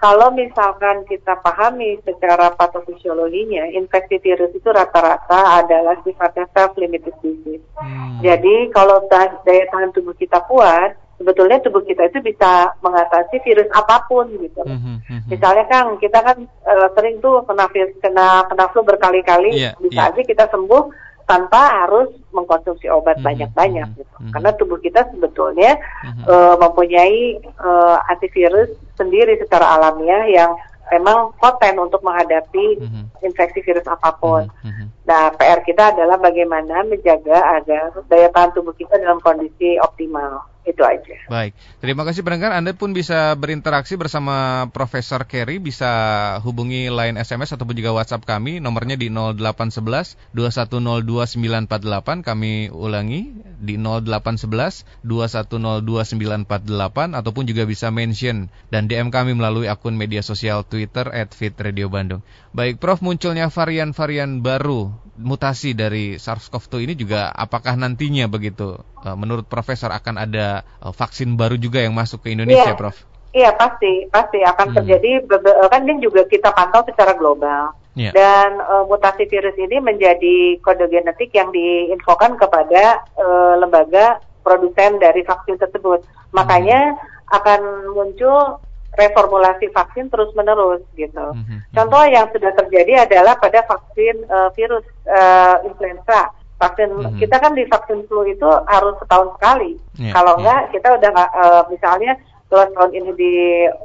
kalau 0.04 0.36
misalkan 0.36 1.08
kita 1.08 1.40
pahami 1.40 1.96
secara 2.04 2.52
patofisiologinya, 2.60 3.72
infeksi 3.72 4.20
virus 4.20 4.52
itu 4.52 4.68
rata-rata 4.68 5.64
adalah 5.64 5.96
sifatnya 6.04 6.44
self-limited 6.52 7.16
disease. 7.24 7.64
Hmm. 7.80 8.20
Jadi 8.20 8.68
kalau 8.76 9.08
daya 9.08 9.64
tahan 9.72 9.96
tubuh 9.96 10.12
kita 10.20 10.44
kuat, 10.52 11.00
sebetulnya 11.18 11.62
tubuh 11.62 11.84
kita 11.86 12.10
itu 12.10 12.20
bisa 12.26 12.74
mengatasi 12.82 13.40
virus 13.46 13.70
apa 13.72 14.04
pun 14.10 14.28
gitu. 14.38 14.62
Mm 14.66 14.80
-hmm. 14.80 15.20
Misalnya 15.30 15.66
kan 15.70 15.96
kita 16.02 16.20
kan 16.20 16.38
uh, 16.66 16.88
sering 16.98 17.22
tuh 17.22 17.46
kena 17.46 17.70
virus, 17.70 17.94
kena 18.02 18.44
kena 18.50 18.66
flu 18.74 18.82
berkali-kali, 18.82 19.54
yeah, 19.54 19.74
bisa 19.80 20.00
yeah. 20.00 20.10
aja 20.12 20.22
kita 20.26 20.46
sembuh 20.50 21.14
tanpa 21.24 21.88
harus 21.88 22.12
mengkonsumsi 22.36 22.92
obat 22.92 23.16
mhm, 23.20 23.24
banyak-banyak 23.24 23.88
mm 23.88 23.94
-hmm. 23.96 24.02
gitu. 24.04 24.16
Mm 24.20 24.24
-hmm. 24.28 24.34
Karena 24.36 24.52
tubuh 24.60 24.80
kita 24.84 25.02
sebetulnya 25.08 25.72
mm 25.80 26.12
-hmm. 26.12 26.24
uh, 26.28 26.56
mempunyai 26.60 27.40
uh, 27.64 27.98
antivirus 28.12 28.76
sendiri 29.00 29.40
secara 29.40 29.80
alamiah 29.80 30.28
yang 30.28 30.52
memang 30.92 31.32
poten 31.40 31.80
untuk 31.80 32.04
menghadapi 32.04 32.78
Mhm. 32.78 33.04
infeksi 33.24 33.64
virus 33.64 33.88
apa 33.88 34.14
pun. 34.20 34.46
Mhm, 34.62 34.70
mhm. 34.70 34.86
Nah, 35.08 35.32
PR 35.36 35.64
kita 35.64 35.96
adalah 35.96 36.20
bagaimana 36.20 36.84
menjaga 36.84 37.60
agar 37.60 37.92
daya 38.12 38.30
tahan 38.30 38.52
tubuh 38.54 38.76
kita 38.76 39.00
dalam 39.00 39.24
kondisi 39.24 39.80
optimal. 39.80 40.53
Itu 40.64 40.80
aja. 40.80 41.16
Baik, 41.28 41.52
terima 41.84 42.08
kasih 42.08 42.24
pendengar. 42.24 42.56
Anda 42.56 42.72
pun 42.72 42.96
bisa 42.96 43.36
berinteraksi 43.36 44.00
bersama 44.00 44.68
Profesor 44.72 45.28
Kerry, 45.28 45.60
bisa 45.60 45.92
hubungi 46.40 46.88
line 46.88 47.20
SMS 47.20 47.52
ataupun 47.60 47.76
juga 47.76 47.92
WhatsApp 47.92 48.24
kami. 48.24 48.64
Nomornya 48.64 48.96
di 48.96 49.12
0811 49.12 50.16
2102 50.32 51.36
948. 51.68 52.24
Kami 52.24 52.72
ulangi 52.72 53.36
di 53.60 53.76
0811 53.76 55.04
2102 55.04 56.48
948 56.48 57.20
ataupun 57.20 57.44
juga 57.44 57.68
bisa 57.68 57.92
mention 57.92 58.48
dan 58.72 58.88
DM 58.88 59.12
kami 59.12 59.36
melalui 59.36 59.68
akun 59.68 60.00
media 60.00 60.24
sosial 60.24 60.64
Twitter 60.64 61.12
@fitradio_bandung. 61.12 62.24
Baik, 62.54 62.78
Prof, 62.78 63.02
munculnya 63.02 63.50
varian-varian 63.50 64.46
baru 64.46 64.94
mutasi 65.18 65.74
dari 65.74 66.22
SARS-CoV-2 66.22 66.86
ini 66.86 66.94
juga 66.94 67.30
apakah 67.30 67.74
nantinya 67.74 68.30
begitu 68.30 68.78
eh, 69.02 69.16
menurut 69.18 69.46
profesor 69.50 69.90
akan 69.90 70.22
ada 70.22 70.62
eh, 70.62 70.94
vaksin 70.94 71.34
baru 71.34 71.58
juga 71.58 71.82
yang 71.82 71.98
masuk 71.98 72.22
ke 72.22 72.34
Indonesia, 72.38 72.74
Iya. 72.74 72.78
Prof? 72.78 72.98
Iya 73.34 73.50
pasti, 73.58 74.06
pasti 74.14 74.46
akan 74.46 74.68
Hmm. 74.70 74.76
terjadi. 74.78 75.26
bebe- 75.26 75.58
Kan 75.66 75.90
ini 75.90 76.06
juga 76.06 76.22
kita 76.30 76.54
pantau 76.54 76.86
secara 76.86 77.18
global. 77.18 77.74
Iya. 77.98 78.14
Dan 78.14 78.62
eh, 78.62 78.84
mutasi 78.86 79.26
virus 79.26 79.58
ini 79.58 79.82
menjadi 79.82 80.62
kode 80.62 80.86
genetik 80.94 81.34
yang 81.34 81.50
diinfokan 81.50 82.38
kepada 82.38 83.02
eh, 83.18 83.54
lembaga 83.58 84.22
produsen 84.46 85.02
dari 85.02 85.26
vaksin 85.26 85.58
tersebut. 85.58 86.06
Makanya 86.30 86.94
akan 87.34 87.62
muncul 87.98 88.62
reformulasi 88.94 89.74
vaksin 89.74 90.10
terus-menerus 90.10 90.82
gitu. 90.94 91.26
Mhm. 91.34 91.74
Contoh 91.74 92.04
yang 92.06 92.30
sudah 92.30 92.52
terjadi 92.54 93.10
adalah 93.10 93.34
pada 93.38 93.66
vaksin 93.66 94.16
eh, 94.24 94.50
virus 94.54 94.86
eh, 95.06 95.56
influenza. 95.66 96.30
Vaksin 96.62 96.90
Mhm. 96.96 97.20
kita 97.20 97.42
kan 97.42 97.58
di 97.58 97.66
vaksin 97.66 98.06
flu 98.08 98.24
itu 98.24 98.46
harus 98.70 98.96
setahun 99.02 99.34
sekali. 99.36 99.76
Iya, 99.98 100.14
Kalau 100.14 100.38
iya. 100.38 100.40
enggak 100.40 100.62
kita 100.72 100.88
udah 100.96 101.12
eh, 101.18 101.64
misalnya 101.70 102.12
kalau 102.48 102.66
tahun 102.70 102.92
ini 102.94 103.12
di 103.18 103.34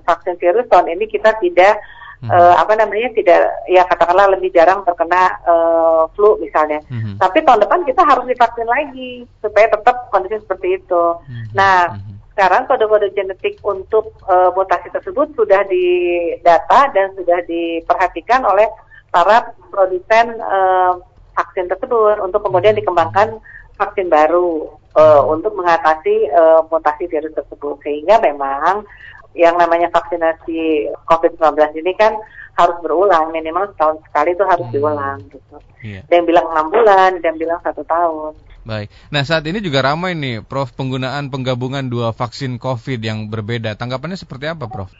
vaksin 0.05 0.37
virus 0.37 0.69
tahun 0.69 0.93
ini 0.93 1.09
kita 1.09 1.33
tidak 1.41 1.81
Mhm. 2.19 2.35
eh, 2.35 2.55
apa 2.59 2.75
namanya 2.75 3.15
tidak 3.15 3.41
ya 3.71 3.87
katakanlah 3.87 4.35
lebih 4.35 4.51
jarang 4.51 4.83
terkena 4.85 5.39
eh, 5.47 6.03
flu 6.13 6.37
misalnya. 6.39 6.83
Mhm. 6.91 7.17
Tapi 7.17 7.39
tahun 7.47 7.63
depan 7.65 7.81
kita 7.87 8.03
harus 8.05 8.27
divaksin 8.27 8.67
lagi 8.69 9.23
supaya 9.41 9.71
tetap 9.71 10.11
kondisi 10.11 10.37
seperti 10.43 10.77
itu. 10.77 11.05
Mhm. 11.25 11.55
Nah, 11.55 11.95
Mhm. 11.97 12.18
Sekarang 12.39 12.71
kode-kode 12.71 13.11
genetik 13.19 13.59
untuk 13.67 14.15
eh, 14.31 14.51
mutasi 14.55 14.95
tersebut 14.95 15.35
sudah 15.35 15.67
didata 15.67 16.87
dan 16.95 17.11
sudah 17.19 17.43
diperhatikan 17.51 18.47
oleh 18.47 18.71
para 19.11 19.51
produsen 19.75 20.39
eh, 20.39 20.93
vaksin 21.35 21.67
tersebut 21.67 22.23
untuk 22.23 22.47
kemudian 22.47 22.79
dikembangkan 22.79 23.43
vaksin 23.75 24.07
baru 24.07 24.71
eh, 24.95 25.23
untuk 25.27 25.51
mengatasi 25.59 26.31
eh, 26.31 26.61
mutasi 26.71 27.11
virus 27.11 27.35
tersebut 27.35 27.83
sehingga 27.83 28.23
memang 28.23 28.87
yang 29.35 29.59
namanya 29.59 29.91
vaksinasi 29.91 30.95
COVID-19 31.11 31.75
ini 31.83 31.91
kan 31.99 32.15
harus 32.55 32.79
berulang 32.87 33.35
minimal 33.35 33.67
setahun 33.75 33.99
sekali 34.07 34.39
itu 34.39 34.47
harus 34.47 34.67
Hmm. 34.71 34.75
diulang 34.79 35.19
gitu. 35.27 35.59
Ada 36.07 36.15
yang 36.23 36.27
bilang 36.27 36.47
enam 36.55 36.67
bulan, 36.71 37.11
yang 37.19 37.39
bilang 37.39 37.59
satu 37.67 37.83
tahun. 37.83 38.35
Baik. 38.67 38.89
Nah, 39.15 39.23
saat 39.25 39.47
ini 39.47 39.63
juga 39.63 39.81
ramai 39.81 40.13
nih, 40.19 40.45
Prof, 40.45 40.75
penggunaan 40.75 41.31
penggabungan 41.31 41.87
dua 41.89 42.13
vaksin 42.13 42.59
COVID 42.59 43.01
yang 43.01 43.31
berbeda. 43.33 43.79
Tanggapannya 43.79 44.19
seperti 44.19 44.51
apa, 44.51 44.69
Prof? 44.69 44.91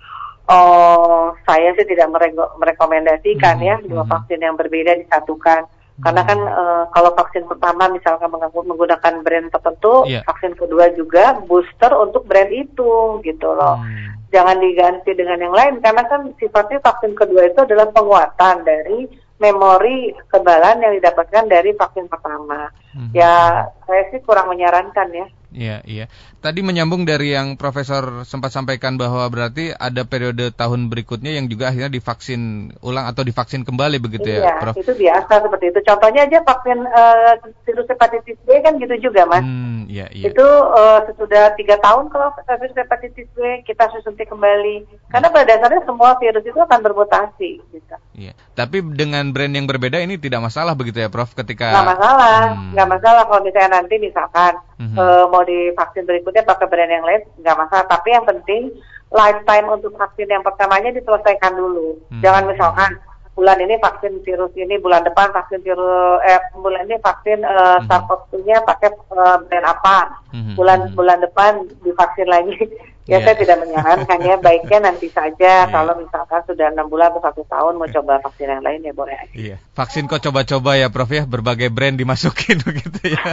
Oh, 0.49 1.37
saya 1.45 1.77
sih 1.77 1.85
tidak 1.85 2.09
merekomendasikan 2.57 3.61
Mhm, 3.61 3.67
ya 3.69 3.77
dua 3.85 4.09
mhm. 4.09 4.11
vaksin 4.11 4.41
yang 4.41 4.57
berbeda 4.57 4.97
disatukan. 5.05 5.69
Karena 5.99 6.23
kan 6.23 6.39
eh, 6.39 6.85
kalau 6.95 7.11
vaksin 7.11 7.45
pertama 7.51 7.91
misalkan 7.91 8.31
menggu- 8.31 8.65
menggunakan 8.65 9.19
brand 9.21 9.51
tertentu, 9.51 10.07
Iya. 10.07 10.23
vaksin 10.25 10.55
kedua 10.55 10.95
juga 10.95 11.35
booster 11.43 11.91
untuk 11.99 12.23
brand 12.25 12.49
itu 12.55 13.19
gitu 13.27 13.49
loh. 13.51 13.83
Hmm. 13.83 14.15
Jangan 14.31 14.63
diganti 14.63 15.11
dengan 15.19 15.43
yang 15.43 15.53
lain 15.53 15.83
karena 15.83 16.07
kan 16.07 16.31
sifatnya 16.39 16.79
vaksin 16.81 17.19
kedua 17.19 17.51
itu 17.51 17.59
adalah 17.67 17.91
penguatan 17.91 18.63
dari 18.63 19.11
memori 19.39 20.13
kekebalan 20.27 20.83
yang 20.83 20.93
didapatkan 20.99 21.47
dari 21.47 21.71
vaksin 21.75 22.11
pertama. 22.11 22.69
Mhm. 22.95 23.15
Ya, 23.15 23.67
saya 23.87 24.03
sih 24.11 24.21
kurang 24.27 24.51
menyarankan 24.51 25.09
ya. 25.15 25.27
Iya, 25.49 25.77
iya. 25.89 26.05
Tadi 26.39 26.63
menyambung 26.63 27.03
dari 27.03 27.35
yang 27.35 27.59
Profesor 27.59 28.23
sempat 28.23 28.55
sampaikan 28.55 28.95
bahwa 28.95 29.27
berarti 29.27 29.75
ada 29.75 30.07
periode 30.07 30.55
tahun 30.55 30.87
berikutnya 30.87 31.35
yang 31.35 31.51
juga 31.51 31.75
akhirnya 31.75 31.91
divaksin 31.91 32.71
ulang 32.79 33.11
atau 33.11 33.27
divaksin 33.27 33.67
kembali 33.67 33.99
begitu 33.99 34.39
ya, 34.39 34.47
iya, 34.47 34.55
Prof? 34.63 34.79
itu 34.79 34.95
biasa 34.95 35.43
seperti 35.43 35.75
itu. 35.75 35.81
Contohnya 35.83 36.31
aja 36.31 36.39
vaksin 36.47 36.79
eh, 36.87 37.33
virus 37.67 37.91
hepatitis 37.91 38.39
B 38.47 38.55
kan 38.63 38.79
gitu 38.79 39.11
juga, 39.11 39.27
Mas. 39.27 39.43
Hmm, 39.43 39.91
iya, 39.91 40.07
iya. 40.15 40.31
Itu 40.31 40.47
eh, 40.79 40.99
sesudah 41.11 41.59
tiga 41.59 41.75
tahun 41.83 42.07
kalau 42.07 42.31
virus 42.31 42.79
hepatitis 42.79 43.27
B 43.35 43.39
kita 43.67 43.91
suntik 43.99 44.31
kembali. 44.31 44.87
Karena 45.11 45.35
pada 45.35 45.43
dasarnya 45.43 45.83
semua 45.91 46.15
virus 46.23 46.47
itu 46.47 46.55
akan 46.55 46.81
bermutasi. 46.87 47.59
Gitu. 47.75 47.95
Iya. 48.15 48.39
Tapi 48.55 48.83
dengan 48.95 49.35
brand 49.35 49.51
yang 49.51 49.67
berbeda 49.67 49.99
ini 49.99 50.15
tidak 50.23 50.39
masalah 50.47 50.79
begitu 50.79 51.03
ya, 51.03 51.11
Prof? 51.11 51.35
Ketika 51.35 51.67
Nggak 51.75 51.99
masalah, 51.99 52.39
Hmm. 52.55 52.71
nggak 52.79 52.89
masalah 52.95 53.23
kalau 53.27 53.43
misalnya 53.43 53.71
nanti 53.83 53.95
misalkan 53.99 54.55
Mhm. 54.79 54.95
eh, 54.95 55.25
mau 55.27 55.43
divaksin 55.43 56.07
berikutnya 56.07 56.28
pakai 56.37 56.67
brand 56.69 56.93
yang 56.93 57.07
lain, 57.07 57.23
nggak 57.41 57.57
masalah. 57.57 57.87
Tapi 57.89 58.09
yang 58.13 58.25
penting 58.29 58.63
lifetime 59.09 59.67
untuk 59.73 59.97
vaksin 59.97 60.29
yang 60.29 60.45
pertamanya 60.45 60.93
diselesaikan 60.93 61.57
dulu. 61.57 61.97
Hmm. 62.13 62.21
Jangan 62.21 62.45
misalkan 62.45 62.91
bulan 63.33 63.63
ini 63.63 63.79
vaksin 63.79 64.19
virus 64.27 64.51
ini, 64.59 64.83
bulan 64.83 65.07
depan 65.07 65.31
vaksin 65.31 65.63
virus, 65.63 66.19
eh 66.27 66.43
bulan 66.59 66.91
ini 66.91 66.99
vaksin 66.99 67.41
eh, 67.41 67.79
Mhm. 67.79 67.87
SARS-CoV-2-nya 67.87 68.57
pakai 68.67 68.91
eh, 68.91 69.37
brand 69.47 69.67
apa, 69.67 69.99
Mhm. 70.35 70.55
bulan 70.59 70.79
Mhm. 70.91 70.95
bulan 70.99 71.19
depan 71.23 71.53
divaksin 71.81 72.29
lagi. 72.29 72.59
ya 73.09 73.17
Iya. 73.19 73.25
saya 73.25 73.37
tidak 73.41 73.59
menyarankan 73.65 74.19
ya, 74.21 74.37
baiknya 74.47 74.79
nanti 74.85 75.09
saja 75.09 75.65
Iya. 75.65 75.73
kalau 75.73 75.97
misalkan 75.97 76.41
sudah 76.45 76.69
enam 76.69 76.87
bulan 76.87 77.09
atau 77.09 77.25
satu 77.25 77.43
tahun 77.49 77.81
mau 77.81 77.89
coba 77.89 78.21
vaksin 78.21 78.53
yang 78.53 78.61
lain 78.61 78.85
ya 78.85 78.93
boleh 78.93 79.17
aja. 79.17 79.33
Iya. 79.33 79.57
Vaksin 79.73 80.05
kok 80.05 80.21
coba-coba 80.21 80.77
ya, 80.77 80.93
Prof 80.93 81.09
ya, 81.09 81.25
berbagai 81.25 81.73
brand 81.73 81.97
dimasukin 81.97 82.61
begitu 82.69 83.17
ya. 83.17 83.25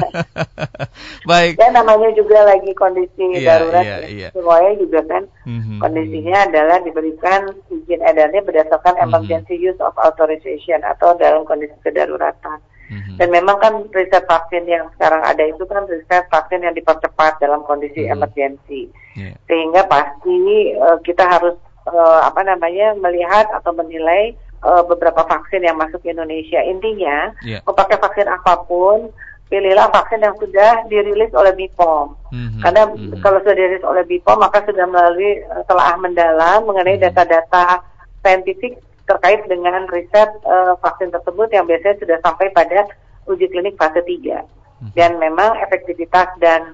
Baik. 1.30 1.60
Ya 1.60 1.70
namanya 1.70 2.10
juga 2.16 2.46
lagi 2.46 2.72
kondisi 2.72 3.36
Iya, 3.36 3.60
darurat 3.60 3.84
iya, 3.84 3.98
ya. 4.00 4.08
iya. 4.08 4.28
Semuanya 4.32 4.72
juga 4.80 5.00
kan 5.04 5.24
Mhm. 5.44 5.78
kondisinya 5.84 6.38
adalah 6.48 6.78
diberikan 6.80 7.42
izin 7.68 8.00
edarnya 8.00 8.42
berdasarkan 8.42 8.96
Mhm. 8.96 9.04
emergency 9.06 9.56
use 9.60 9.80
of 9.82 9.92
authorization 10.00 10.80
atau 10.82 11.18
dalam 11.18 11.44
kondisi 11.44 11.76
kedaruratan. 11.84 12.58
Mhm. 12.86 13.18
Dan 13.18 13.28
memang 13.34 13.58
kan 13.58 13.74
riset 13.92 14.26
vaksin 14.26 14.70
yang 14.70 14.86
sekarang 14.94 15.26
ada 15.26 15.42
itu 15.42 15.64
kan 15.66 15.90
riset 15.90 16.30
vaksin 16.30 16.62
yang 16.62 16.74
dipercepat 16.74 17.42
dalam 17.42 17.66
kondisi 17.66 18.06
Mhm. 18.06 18.14
emergency. 18.14 18.90
Iya. 19.18 19.34
Sehingga 19.50 19.90
pasti 19.90 20.38
eh, 20.74 20.98
kita 21.02 21.26
harus 21.26 21.56
eh, 21.86 22.20
apa 22.26 22.42
namanya 22.42 22.98
melihat 22.98 23.46
atau 23.54 23.74
menilai 23.74 24.34
eh, 24.66 24.84
beberapa 24.90 25.22
vaksin 25.22 25.62
yang 25.62 25.78
masuk 25.78 26.02
ke 26.02 26.10
Indonesia. 26.10 26.58
Intinya 26.62 27.30
Iya. 27.46 27.62
mau 27.62 27.74
pakai 27.74 28.02
vaksin 28.02 28.26
apa 28.26 28.66
pun, 28.66 29.14
pilihlah 29.46 29.94
vaksin 29.94 30.26
yang 30.26 30.34
sudah 30.42 30.90
dirilis 30.90 31.30
oleh 31.38 31.54
BPOM. 31.54 32.18
Mhm. 32.34 32.62
Karena 32.66 32.82
Mhm. 32.90 33.22
kalau 33.22 33.38
sudah 33.46 33.54
dirilis 33.54 33.86
oleh 33.86 34.02
BPOM 34.02 34.42
maka 34.42 34.66
sudah 34.66 34.90
melalui 34.90 35.38
telah 35.70 35.94
mendalam 36.02 36.66
mengenai 36.66 36.98
Mhm. 36.98 37.04
data-data 37.06 37.86
saintifik 38.26 38.82
terkait 39.06 39.46
dengan 39.46 39.86
riset 39.90 40.30
eh, 40.46 40.74
vaksin 40.82 41.14
tersebut 41.14 41.50
yang 41.54 41.66
biasanya 41.70 41.98
sudah 42.02 42.18
sampai 42.26 42.50
pada 42.54 42.90
uji 43.30 43.46
klinik 43.50 43.78
fase 43.78 44.02
3. 44.02 44.42
Mhm. 44.42 44.92
Dan 44.98 45.18
memang 45.22 45.58
efektivitas 45.62 46.34
dan 46.42 46.74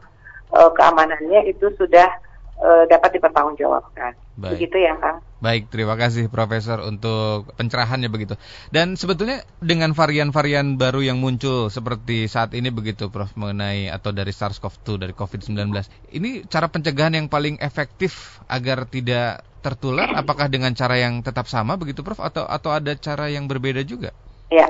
eh, 0.56 0.72
keamanannya 0.76 1.52
itu 1.52 1.72
sudah 1.76 2.08
eh, 2.60 2.84
dapat 2.90 3.10
dipertanggungjawabkan. 3.16 4.12
Baik. 4.42 4.52
Begitu 4.58 4.78
ya, 4.82 4.98
Kang. 4.98 5.22
Baik, 5.42 5.74
terima 5.74 5.98
kasih 5.98 6.30
Profesor 6.30 6.82
untuk 6.86 7.50
pencerahannya 7.58 8.10
begitu. 8.14 8.38
Dan 8.70 8.94
sebetulnya 8.94 9.42
dengan 9.58 9.94
varian-varian 9.98 10.78
baru 10.78 11.02
yang 11.02 11.18
muncul 11.18 11.74
seperti 11.74 12.30
saat 12.30 12.54
ini 12.54 12.70
begitu 12.70 13.10
Prof 13.10 13.34
mengenai 13.34 13.90
atau 13.90 14.14
dari 14.14 14.30
SARS-CoV-2 14.30 14.88
dari 15.02 15.14
COVID-19. 15.18 15.58
Ini 16.14 16.46
cara 16.46 16.70
pencegahan 16.70 17.18
yang 17.18 17.26
paling 17.26 17.58
efektif 17.58 18.38
agar 18.46 18.86
tidak 18.86 19.42
tertular 19.62 20.10
apakah 20.18 20.50
dengan 20.50 20.74
cara 20.74 20.98
yang 20.98 21.22
tetap 21.22 21.46
sama 21.46 21.78
begitu 21.78 22.02
Prof 22.06 22.22
atau 22.22 22.46
atau 22.46 22.70
ada 22.74 22.94
cara 22.98 23.30
yang 23.30 23.50
berbeda 23.50 23.82
juga? 23.82 24.14
Ya, 24.54 24.70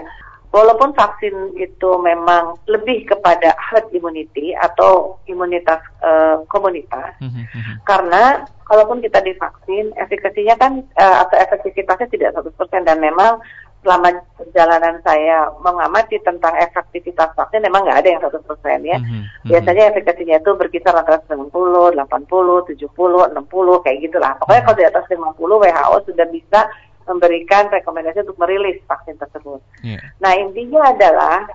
walaupun 0.51 0.91
vaksin 0.93 1.55
itu 1.55 1.89
memang 2.03 2.60
lebih 2.67 3.08
kepada 3.08 3.55
herd 3.55 3.88
immunity 3.96 4.51
atau 4.55 5.17
imunitas 5.25 5.79
eh, 6.03 6.38
komunitas, 6.51 7.15
Mhm, 7.24 7.43
mhm. 7.48 7.74
karena 7.88 8.43
kalaupun 8.67 9.00
kita 9.00 9.24
divaksin, 9.24 9.96
efikasinya 9.96 10.55
kan 10.60 10.84
eh, 11.00 11.15
atau 11.24 11.36
efektivitasnya 11.39 12.08
tidak 12.12 12.29
100% 12.36 12.84
dan 12.84 13.00
memang 13.00 13.39
selama 13.81 14.13
perjalanan 14.38 15.01
saya 15.01 15.50
mengamati 15.65 16.22
tentang 16.22 16.53
efektivitas 16.62 17.34
vaksin 17.34 17.65
memang 17.65 17.81
nggak 17.81 17.98
ada 17.98 18.10
yang 18.13 18.22
100% 18.22 18.46
ya. 18.86 18.98
Mhm, 19.01 19.10
mhm. 19.10 19.50
Biasanya 19.50 19.84
efekasinya 19.89 20.38
itu 20.38 20.51
berkisar 20.53 20.93
antara 20.93 21.17
90, 21.25 21.89
80, 21.98 22.62
70, 22.70 23.34
60 23.34 23.81
kayak 23.81 24.00
gitulah. 24.05 24.38
Pokoknya 24.38 24.62
kalau 24.70 24.77
di 24.77 24.86
atas 24.86 25.05
50 25.10 25.58
WHO 25.58 25.96
sudah 26.05 26.27
bisa 26.29 26.62
memberikan 27.08 27.70
rekomendasi 27.70 28.24
untuk 28.25 28.38
merilis 28.39 28.81
vaksin 28.86 29.17
tersebut. 29.17 29.62
Yeah. 29.81 30.01
Nah 30.20 30.34
intinya 30.38 30.91
adalah 30.91 31.48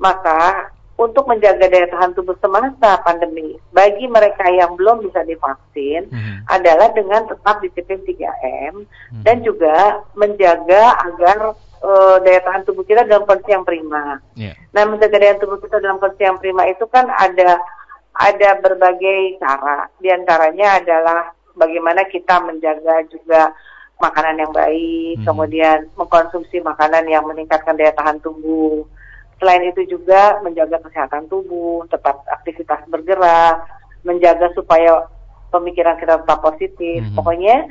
maka 0.00 0.70
untuk 1.00 1.24
menjaga 1.24 1.64
daya 1.64 1.88
tahan 1.88 2.12
tubuh 2.12 2.36
semasa 2.44 3.00
pandemi 3.00 3.56
bagi 3.72 4.04
mereka 4.04 4.44
yang 4.52 4.76
belum 4.76 5.00
bisa 5.00 5.24
divaksin 5.24 6.12
Mhm. 6.12 6.44
adalah 6.44 6.92
dengan 6.92 7.24
tetap 7.24 7.56
disiplin 7.64 8.04
3M 8.04 8.84
Mhm. 8.84 9.22
dan 9.24 9.36
juga 9.40 10.04
menjaga 10.12 11.00
agar 11.08 11.56
eh, 11.80 12.16
daya 12.20 12.44
tahan 12.44 12.68
tubuh 12.68 12.84
kita 12.84 13.08
dalam 13.08 13.24
kondisi 13.24 13.56
yang 13.56 13.64
prima. 13.64 14.20
Yeah. 14.36 14.52
Nah, 14.76 14.84
menjaga 14.84 15.16
daya 15.16 15.40
tubuh 15.40 15.56
kita 15.64 15.80
dalam 15.80 15.96
kondisi 15.96 16.28
yang 16.28 16.36
prima 16.36 16.68
itu 16.68 16.84
kan 16.92 17.08
ada 17.08 17.56
ada 18.12 18.50
berbagai 18.60 19.40
cara. 19.40 19.88
Di 19.96 20.12
antaranya 20.12 20.76
adalah 20.76 21.32
bagaimana 21.56 22.04
kita 22.04 22.36
menjaga 22.44 23.00
juga 23.08 23.56
makanan 24.00 24.40
yang 24.40 24.52
baik, 24.52 25.20
Mhm. 25.20 25.26
kemudian 25.28 25.78
mengkonsumsi 25.94 26.64
makanan 26.64 27.04
yang 27.06 27.22
meningkatkan 27.28 27.76
daya 27.76 27.92
tahan 27.92 28.18
tubuh. 28.24 28.88
Selain 29.36 29.64
itu 29.64 29.84
juga 29.88 30.40
menjaga 30.44 30.80
kesehatan 30.84 31.28
tubuh, 31.28 31.84
tetap 31.88 32.24
aktivitas 32.28 32.84
bergerak, 32.88 33.64
menjaga 34.04 34.52
supaya 34.52 35.04
pemikiran 35.52 35.96
kita 36.00 36.20
tetap 36.20 36.40
positif. 36.40 37.00
Mhm. 37.04 37.16
Pokoknya 37.16 37.68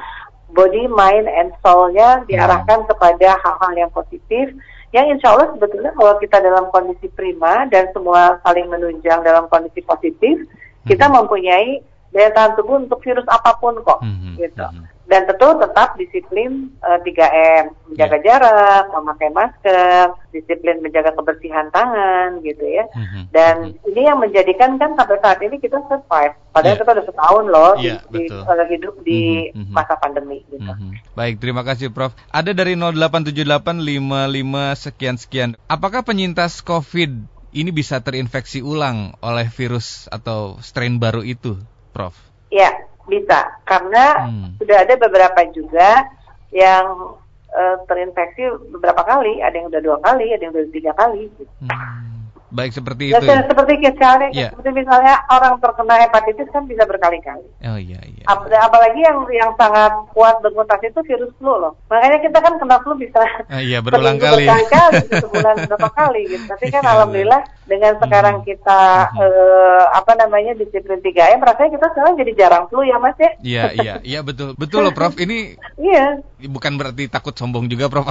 body, 0.50 0.89
mind, 0.89 1.29
and 1.29 1.53
soul-nya 1.62 2.25
diarahkan 2.25 2.86
kepada 2.89 3.38
hal-hal 3.38 3.74
yang 3.77 3.91
positif 3.93 4.50
yang 4.89 5.05
insya 5.13 5.38
Allah 5.38 5.53
sebetulnya 5.53 5.93
kalau 5.93 6.17
kita 6.17 6.41
dalam 6.41 6.65
kondisi 6.74 7.05
prima 7.13 7.69
dan 7.69 7.93
semua 7.93 8.41
saling 8.41 8.65
menunjang 8.65 9.21
dalam 9.21 9.45
kondisi 9.45 9.86
positif, 9.86 10.50
kita 10.89 11.05
mempunyai 11.05 11.86
daya 12.09 12.33
tahan 12.33 12.57
tubuh 12.57 12.81
untuk 12.81 12.98
virus 13.05 13.25
apa 13.29 13.53
pun 13.62 13.77
kok, 13.86 14.01
Mhm, 14.01 14.41
gitu. 14.41 14.65
mhm. 14.65 14.86
Dan 15.09 15.25
tentu 15.25 15.57
tetap 15.57 15.97
disiplin 15.97 16.69
eh, 16.85 16.99
3M, 17.01 17.73
menjaga 17.89 18.17
Ya. 18.21 18.23
jarak, 18.29 18.93
memakai 18.93 19.33
masker, 19.33 20.13
disiplin 20.29 20.85
menjaga 20.85 21.17
kebersihan 21.17 21.65
tangan, 21.73 22.45
gitu 22.45 22.61
ya. 22.61 22.85
Mhm, 22.93 23.33
Dan 23.33 23.73
mhm. 23.73 23.89
ini 23.89 24.01
yang 24.05 24.21
menjadikan 24.21 24.77
kan 24.77 24.93
sampai 24.93 25.17
saat 25.17 25.41
ini 25.41 25.57
kita 25.57 25.81
survive. 25.89 26.37
Padahal 26.53 26.77
Ya. 26.77 26.81
kita 26.85 26.91
udah 26.93 27.05
setahun 27.09 27.45
loh 27.49 27.71
di, 27.81 27.89
Ya, 27.89 27.97
di 28.05 28.29
betul. 28.29 28.41
eh, 28.45 28.67
hidup 28.69 28.93
di 29.01 29.21
Mhm, 29.49 29.65
mhm. 29.65 29.73
masa 29.73 29.97
pandemi 29.97 30.45
gitu. 30.45 30.61
Mhm. 30.61 31.17
Baik, 31.17 31.41
terima 31.41 31.65
kasih 31.65 31.89
Prof. 31.89 32.13
Ada 32.29 32.53
dari 32.53 32.77
087855 32.77 34.77
sekian 34.77 35.17
sekian. 35.17 35.57
Apakah 35.65 36.05
penyintas 36.05 36.61
COVID 36.61 37.41
ini 37.49 37.73
bisa 37.73 37.97
terinfeksi 38.05 38.61
ulang 38.61 39.17
oleh 39.25 39.49
virus 39.49 40.05
atau 40.13 40.61
strain 40.61 41.01
baru 41.01 41.25
itu, 41.25 41.57
Prof? 41.89 42.13
Ya, 42.53 42.69
bisa. 43.09 43.57
Karena 43.65 44.29
Hmm. 44.29 44.53
sudah 44.61 44.85
ada 44.85 44.93
beberapa 44.95 45.41
juga 45.51 46.05
yang 46.53 47.17
eh, 47.49 47.77
terinfeksi 47.89 48.45
beberapa 48.69 49.01
kali. 49.01 49.41
Ada 49.41 49.57
yang 49.57 49.67
udah 49.73 49.81
dua 49.81 49.97
kali, 50.05 50.29
ada 50.29 50.37
yang 50.45 50.53
udah 50.53 50.69
tiga 50.69 50.93
kali. 50.93 51.25
Hmm. 51.65 52.08
Baik 52.50 52.72
seperti 52.72 53.03
Ya, 53.08 53.18
itu. 53.18 53.25
ya? 53.25 53.46
seperti 53.46 53.74
misalnya, 53.77 54.27
Ya. 54.32 54.50
seperti 54.50 54.70
misalnya 54.75 55.13
orang 55.27 55.53
terkena 55.58 55.96
hepatitis 56.00 56.50
kan 56.50 56.65
bisa 56.65 56.82
berkali-kali. 56.84 57.46
Oh 57.62 57.77
iya 57.77 58.01
iya. 58.01 58.25
Ap- 58.25 58.50
apalagi 58.50 59.00
yang 59.00 59.22
yang 59.29 59.51
sangat 59.53 59.94
kuat 60.10 60.41
bermutasi 60.41 60.89
itu 60.89 61.01
virus 61.03 61.29
flu 61.36 61.53
loh. 61.53 61.77
Makanya 61.88 62.18
kita 62.20 62.38
kan 62.38 62.53
kena 62.56 62.77
flu 62.79 62.94
bisa 62.94 63.22
Ah, 63.46 63.62
iya 63.62 63.79
berulang 63.86 64.18
kali. 64.18 64.44
berkali-kali, 64.44 64.98
sebulan 65.24 65.56
berapa 65.68 65.89
kali 65.91 66.22
gitu. 66.27 66.44
Tapi 66.48 66.65
kan 66.68 66.82
Iya, 66.82 66.89
alhamdulillah 66.91 67.41
dengan 67.63 67.94
sekarang 67.98 68.36
Mhm. 68.36 68.46
kita 68.46 68.82
Mhm. 69.08 69.22
eh, 69.22 69.84
apa 69.91 70.12
namanya 70.15 70.51
disiplin 70.56 71.00
3M, 71.00 71.39
rasanya 71.39 71.72
kita 71.72 71.88
sekarang 71.88 72.13
jadi 72.15 72.32
jarang 72.36 72.65
flu 72.65 72.82
ya 72.82 72.98
Mas 72.98 73.13
ya. 73.15 73.32
Iya 73.39 73.63
iya 73.75 73.94
iya 74.01 74.20
betul 74.20 74.53
betul 74.56 74.82
loh 74.82 74.91
Prof. 74.91 75.13
Ini 75.15 75.53
Iya, 75.79 76.18
bukan 76.46 76.75
berarti 76.75 77.06
takut 77.08 77.32
sombong 77.34 77.65
juga 77.65 77.88
Prof. 77.88 78.10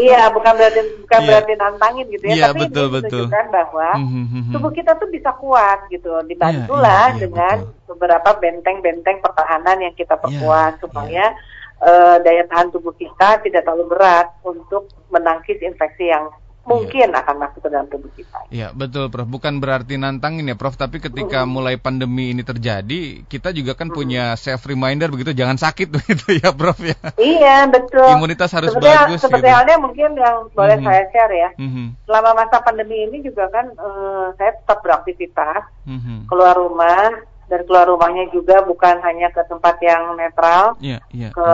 iya 0.00 0.30
bukan 0.30 0.52
berarti 0.54 0.80
bukan 0.98 1.18
Iya. 1.18 1.28
berarti 1.28 1.52
nantangin 1.54 2.06
gitu 2.08 2.24
ya, 2.24 2.34
Iya, 2.34 2.48
betul, 2.52 2.86
betul. 2.90 3.24
menunjukkan 3.26 3.46
bahwa 3.50 3.98
Mhm, 3.98 4.22
mhm. 4.30 4.52
tubuh 4.54 4.70
kita 4.70 4.96
tuh 4.96 5.10
bisa 5.10 5.34
kuat 5.36 5.90
gitu. 5.90 6.08
Dibantulah 6.24 7.12
iya, 7.12 7.14
iya, 7.14 7.20
dengan 7.20 7.56
beberapa 7.84 8.30
benteng-benteng 8.38 9.18
pertahanan 9.20 9.82
yang 9.82 9.94
kita 9.98 10.14
Iya, 10.16 10.22
perkuat 10.22 10.72
supaya 10.80 11.34
eh, 11.80 12.16
daya 12.20 12.44
tahan 12.44 12.70
tubuh 12.70 12.92
kita 12.92 13.40
tidak 13.40 13.64
terlalu 13.64 13.88
berat 13.96 14.28
untuk 14.44 14.86
menangkis 15.08 15.58
infeksi 15.60 16.12
yang 16.12 16.28
mungkin 16.64 17.08
akan 17.10 17.36
masuk 17.40 17.60
ke 17.64 17.68
dalam 17.72 17.86
tubuh 17.88 18.10
kita. 18.14 18.38
Ya 18.50 18.70
betul 18.74 19.08
Prof, 19.08 19.26
bukan 19.26 19.58
berarti 19.62 19.96
nantangin 19.96 20.46
ya 20.50 20.56
Prof, 20.58 20.76
tapi 20.76 21.00
ketika 21.00 21.48
mulai 21.48 21.80
pandemi 21.80 22.34
ini 22.34 22.42
terjadi, 22.44 23.24
kita 23.26 23.50
juga 23.54 23.72
kan 23.78 23.88
punya 23.90 24.34
self 24.36 24.66
reminder 24.66 25.08
begitu, 25.10 25.32
jangan 25.32 25.56
sakit 25.56 25.88
begitu 25.96 26.38
ya 26.42 26.50
Prof 26.52 26.78
ya. 26.82 26.98
Iya 27.16 27.66
betul. 27.70 28.06
Imunitas 28.16 28.50
harus 28.52 28.74
seperti, 28.74 28.90
bagus 28.90 29.18
Seperti 29.22 29.46
gitu. 29.48 29.56
halnya 29.56 29.76
mungkin 29.80 30.08
yang 30.18 30.36
boleh 30.52 30.76
Mhm. 30.80 30.86
saya 30.86 31.02
share 31.10 31.34
ya. 31.34 31.50
Mhm, 31.58 31.84
Selama 32.06 32.30
masa 32.44 32.56
pandemi 32.62 32.96
ini 33.08 33.22
juga 33.24 33.48
kan 33.48 33.66
eh, 33.70 34.26
saya 34.36 34.50
tetap 34.56 34.78
beraktivitas 34.84 35.62
mhm. 35.86 36.28
keluar 36.28 36.54
rumah 36.58 37.29
dan 37.50 37.66
keluar 37.66 37.84
rumahnya 37.84 38.30
juga 38.30 38.62
bukan 38.62 39.02
hanya 39.02 39.28
ke 39.28 39.42
tempat 39.44 39.76
yang 39.82 40.14
netral, 40.14 40.78
Iya 40.78 41.02
iya. 41.10 41.34
ke 41.34 41.48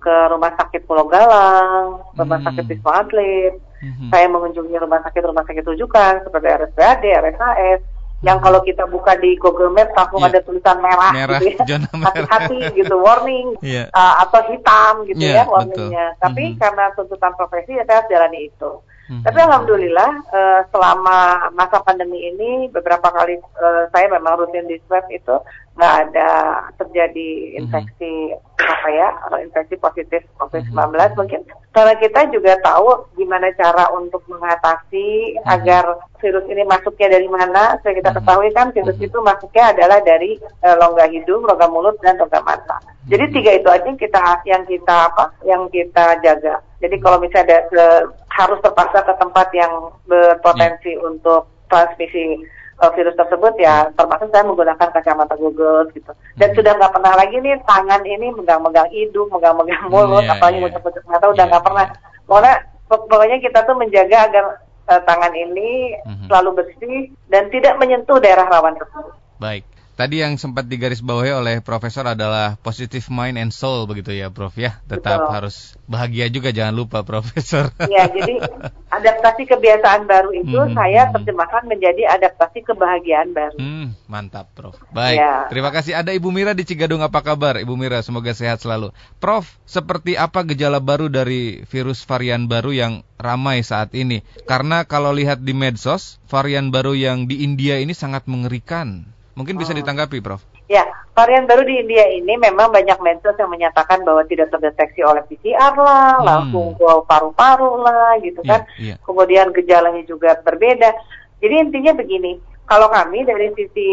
ke 0.00 0.14
rumah 0.28 0.52
sakit 0.54 0.84
Pulau 0.84 1.04
Galang, 1.06 2.00
rumah 2.12 2.38
Hmm. 2.40 2.46
sakit 2.48 2.64
Wisma 2.66 2.92
Atlet. 3.00 3.54
Mhm. 3.80 4.08
Saya 4.08 4.26
mengunjungi 4.28 4.76
rumah 4.76 5.00
sakit-rumah 5.00 5.44
sakit 5.44 5.64
rujukan 5.64 6.12
seperti 6.20 6.46
RSPAD, 6.50 7.04
RSAS, 7.20 7.80
yang 8.20 8.40
kalau 8.40 8.60
kita 8.60 8.84
buka 8.84 9.12
di 9.16 9.36
Google 9.36 9.68
Maps 9.68 9.92
langsung 9.92 10.20
Hmm. 10.20 10.28
Iya. 10.28 10.36
ada 10.36 10.40
tulisan 10.40 10.76
merah, 10.80 11.12
Merah, 11.12 11.40
gitu 11.40 11.60
ya. 11.62 11.78
hati-hati 12.08 12.58
gitu, 12.74 12.96
warning, 12.96 13.48
Iya. 13.60 13.92
uh, 13.92 14.14
atau 14.24 14.40
hitam 14.48 14.94
gitu 15.04 15.20
Iya, 15.20 15.32
ya 15.34 15.44
warningnya. 15.44 16.06
betul. 16.10 16.20
Tapi 16.20 16.44
Mhm. 16.48 16.56
karena 16.56 16.84
tuntutan 16.92 17.32
profesi 17.36 17.72
ya 17.72 17.84
saya 17.84 18.00
harus 18.00 18.08
jalani 18.08 18.40
itu. 18.48 18.70
Mhm. 19.04 19.20
Tapi 19.20 19.38
alhamdulillah 19.40 20.10
eh, 20.32 20.60
selama 20.72 21.50
masa 21.52 21.80
pandemi 21.84 22.24
ini 22.24 22.72
beberapa 22.72 23.04
kali 23.12 23.36
eh, 23.36 23.84
saya 23.92 24.06
memang 24.08 24.40
rutin 24.40 24.64
di 24.64 24.80
swab 24.88 25.04
itu 25.12 25.36
nggak 25.74 25.94
ada 26.06 26.30
terjadi 26.78 27.58
infeksi 27.58 28.30
apa 28.56 28.88
ya 28.94 29.10
atau 29.26 29.42
infeksi 29.42 29.74
positif 29.76 30.22
COVID-19 30.38 30.70
Mhm. 30.94 31.18
mungkin 31.18 31.40
karena 31.74 31.98
kita 31.98 32.30
juga 32.30 32.54
tahu 32.62 33.10
gimana 33.18 33.50
cara 33.58 33.90
untuk 33.90 34.22
mengatasi 34.30 35.34
Mhm. 35.34 35.50
agar 35.50 35.84
virus 36.22 36.46
ini 36.46 36.62
masuknya 36.62 37.18
dari 37.18 37.26
mana. 37.26 37.74
Saya 37.82 37.98
kita 37.98 38.14
Mhm. 38.14 38.16
ketahui 38.22 38.50
kan 38.54 38.70
virus 38.70 38.96
Mhm. 38.96 39.06
itu 39.10 39.18
masuknya 39.18 39.64
adalah 39.74 39.98
dari 40.00 40.38
eh, 40.38 40.74
rongga 40.78 41.06
hidung, 41.10 41.42
rongga 41.42 41.66
mulut 41.66 41.98
dan 42.00 42.16
rongga 42.22 42.40
mata. 42.46 42.78
Jadi 43.10 43.24
Mhm. 43.28 43.32
tiga 43.34 43.50
itu 43.58 43.68
aja 43.68 43.84
yang 43.84 43.98
kita 43.98 44.20
yang 44.46 44.62
kita 44.64 44.96
apa 45.10 45.24
yang 45.42 45.62
kita 45.68 46.06
jaga. 46.22 46.62
Jadi 46.80 46.96
kalau 47.02 47.18
misalnya 47.18 47.42
ada 47.44 47.58
ke- 47.68 48.06
harus 48.30 48.58
terpaksa 48.62 49.02
ke 49.02 49.14
tempat 49.18 49.50
yang 49.52 49.90
berpotensi 50.06 50.94
untuk 51.02 51.50
transmisi 51.66 52.46
uh, 52.76 52.90
virus 52.90 53.14
tersebut 53.14 53.54
ya 53.56 53.86
termasuk 53.92 54.28
saya 54.28 54.42
menggunakan 54.42 54.88
kacamata 54.90 55.34
Google 55.34 55.86
gitu. 55.90 56.10
Dan 56.34 56.48
Hmm. 56.50 56.56
sudah 56.56 56.72
nggak 56.74 56.92
pernah 56.92 57.12
lagi 57.14 57.36
nih 57.36 57.58
tangan 57.62 58.02
ini 58.02 58.26
megang-megang 58.32 58.88
hidung, 58.88 59.28
megang-megang 59.28 59.82
mulut, 59.86 60.22
Iya, 60.22 60.32
apalagi 60.32 60.56
iya. 60.56 60.64
ngucap-ngucap 60.64 61.04
mata 61.04 61.26
udah 61.26 61.36
Iya, 61.36 61.50
nggak 61.50 61.64
pernah. 61.64 61.84
iya. 61.84 61.96
Pokoknya 62.24 62.54
pok- 62.84 63.06
pokoknya 63.06 63.36
kita 63.38 63.58
tuh 63.62 63.76
menjaga 63.76 64.18
agar 64.24 64.44
uh, 64.84 65.00
tangan 65.02 65.32
ini 65.32 65.70
Mhm. 66.02 66.26
selalu 66.28 66.50
bersih 66.54 66.96
dan 67.26 67.48
tidak 67.48 67.74
menyentuh 67.76 68.18
daerah 68.18 68.46
rawan 68.46 68.74
tersebut. 68.74 69.14
Baik. 69.36 69.64
Tadi 69.94 70.26
yang 70.26 70.34
sempat 70.42 70.66
digarisbawahi 70.66 71.32
oleh 71.38 71.56
Profesor 71.62 72.02
adalah 72.02 72.58
positive 72.58 73.06
mind 73.14 73.38
and 73.38 73.54
soul 73.54 73.86
begitu 73.86 74.10
ya 74.10 74.26
Prof 74.26 74.50
ya. 74.58 74.82
Tetap 74.90 75.22
Betul. 75.22 75.34
harus 75.38 75.56
bahagia 75.86 76.26
juga 76.34 76.50
jangan 76.50 76.74
lupa 76.74 77.06
Profesor. 77.06 77.70
Ya, 77.86 78.10
jadi 78.10 78.42
adaptasi 78.98 79.46
kebiasaan 79.46 80.10
baru 80.10 80.34
itu 80.34 80.58
Mhm. 80.58 80.74
saya 80.74 81.14
terjemahkan 81.14 81.70
menjadi 81.70 82.10
adaptasi 82.10 82.66
kebahagiaan 82.66 83.30
baru. 83.30 83.54
Hmm, 83.54 83.94
mantap, 84.10 84.50
Prof. 84.58 84.74
Baik, 84.90 85.22
Ya. 85.22 85.46
terima 85.46 85.70
kasih. 85.70 85.94
Ada 85.94 86.10
Ibu 86.10 86.34
Mira 86.34 86.58
di 86.58 86.66
Cigadung, 86.66 86.98
apa 86.98 87.22
kabar? 87.22 87.62
Ibu 87.62 87.78
Mira, 87.78 88.02
semoga 88.02 88.34
sehat 88.34 88.66
selalu. 88.66 88.90
Prof, 89.22 89.46
seperti 89.62 90.18
apa 90.18 90.42
gejala 90.42 90.82
baru 90.82 91.06
dari 91.06 91.62
virus 91.70 92.02
varian 92.02 92.50
baru 92.50 92.74
yang 92.74 92.92
ramai 93.14 93.62
saat 93.62 93.94
ini? 93.94 94.26
Karena 94.50 94.82
kalau 94.82 95.14
lihat 95.14 95.46
di 95.46 95.54
medsos, 95.54 96.18
varian 96.26 96.74
baru 96.74 96.98
yang 96.98 97.30
di 97.30 97.46
India 97.46 97.78
ini 97.78 97.94
sangat 97.94 98.26
mengerikan. 98.26 99.13
Mungkin 99.34 99.58
bisa 99.58 99.74
Oh. 99.74 99.78
ditanggapi, 99.78 100.22
Prof. 100.22 100.46
Ya, 100.70 100.86
varian 101.10 101.44
baru 101.50 101.66
di 101.66 101.82
India 101.82 102.06
ini 102.06 102.38
memang 102.38 102.70
banyak 102.70 103.02
medsos 103.02 103.34
yang 103.34 103.50
menyatakan 103.50 104.06
bahwa 104.06 104.22
tidak 104.30 104.48
terdeteksi 104.54 105.02
oleh 105.02 105.26
PCR 105.26 105.74
lah, 105.74 106.22
Hmm. 106.22 106.26
langsung 106.26 106.66
ke 106.78 106.86
paru-paru 107.10 107.82
lah, 107.82 108.14
gitu 108.22 108.40
kan. 108.46 108.62
Iya, 108.78 108.94
iya. 108.94 108.96
Kemudian 109.02 109.50
gejalanya 109.50 110.02
juga 110.06 110.38
berbeda. 110.38 110.94
Jadi 111.42 111.54
intinya 111.60 111.92
begini, 111.98 112.38
kalau 112.64 112.88
kami 112.88 113.28
dari 113.28 113.52
sisi 113.52 113.88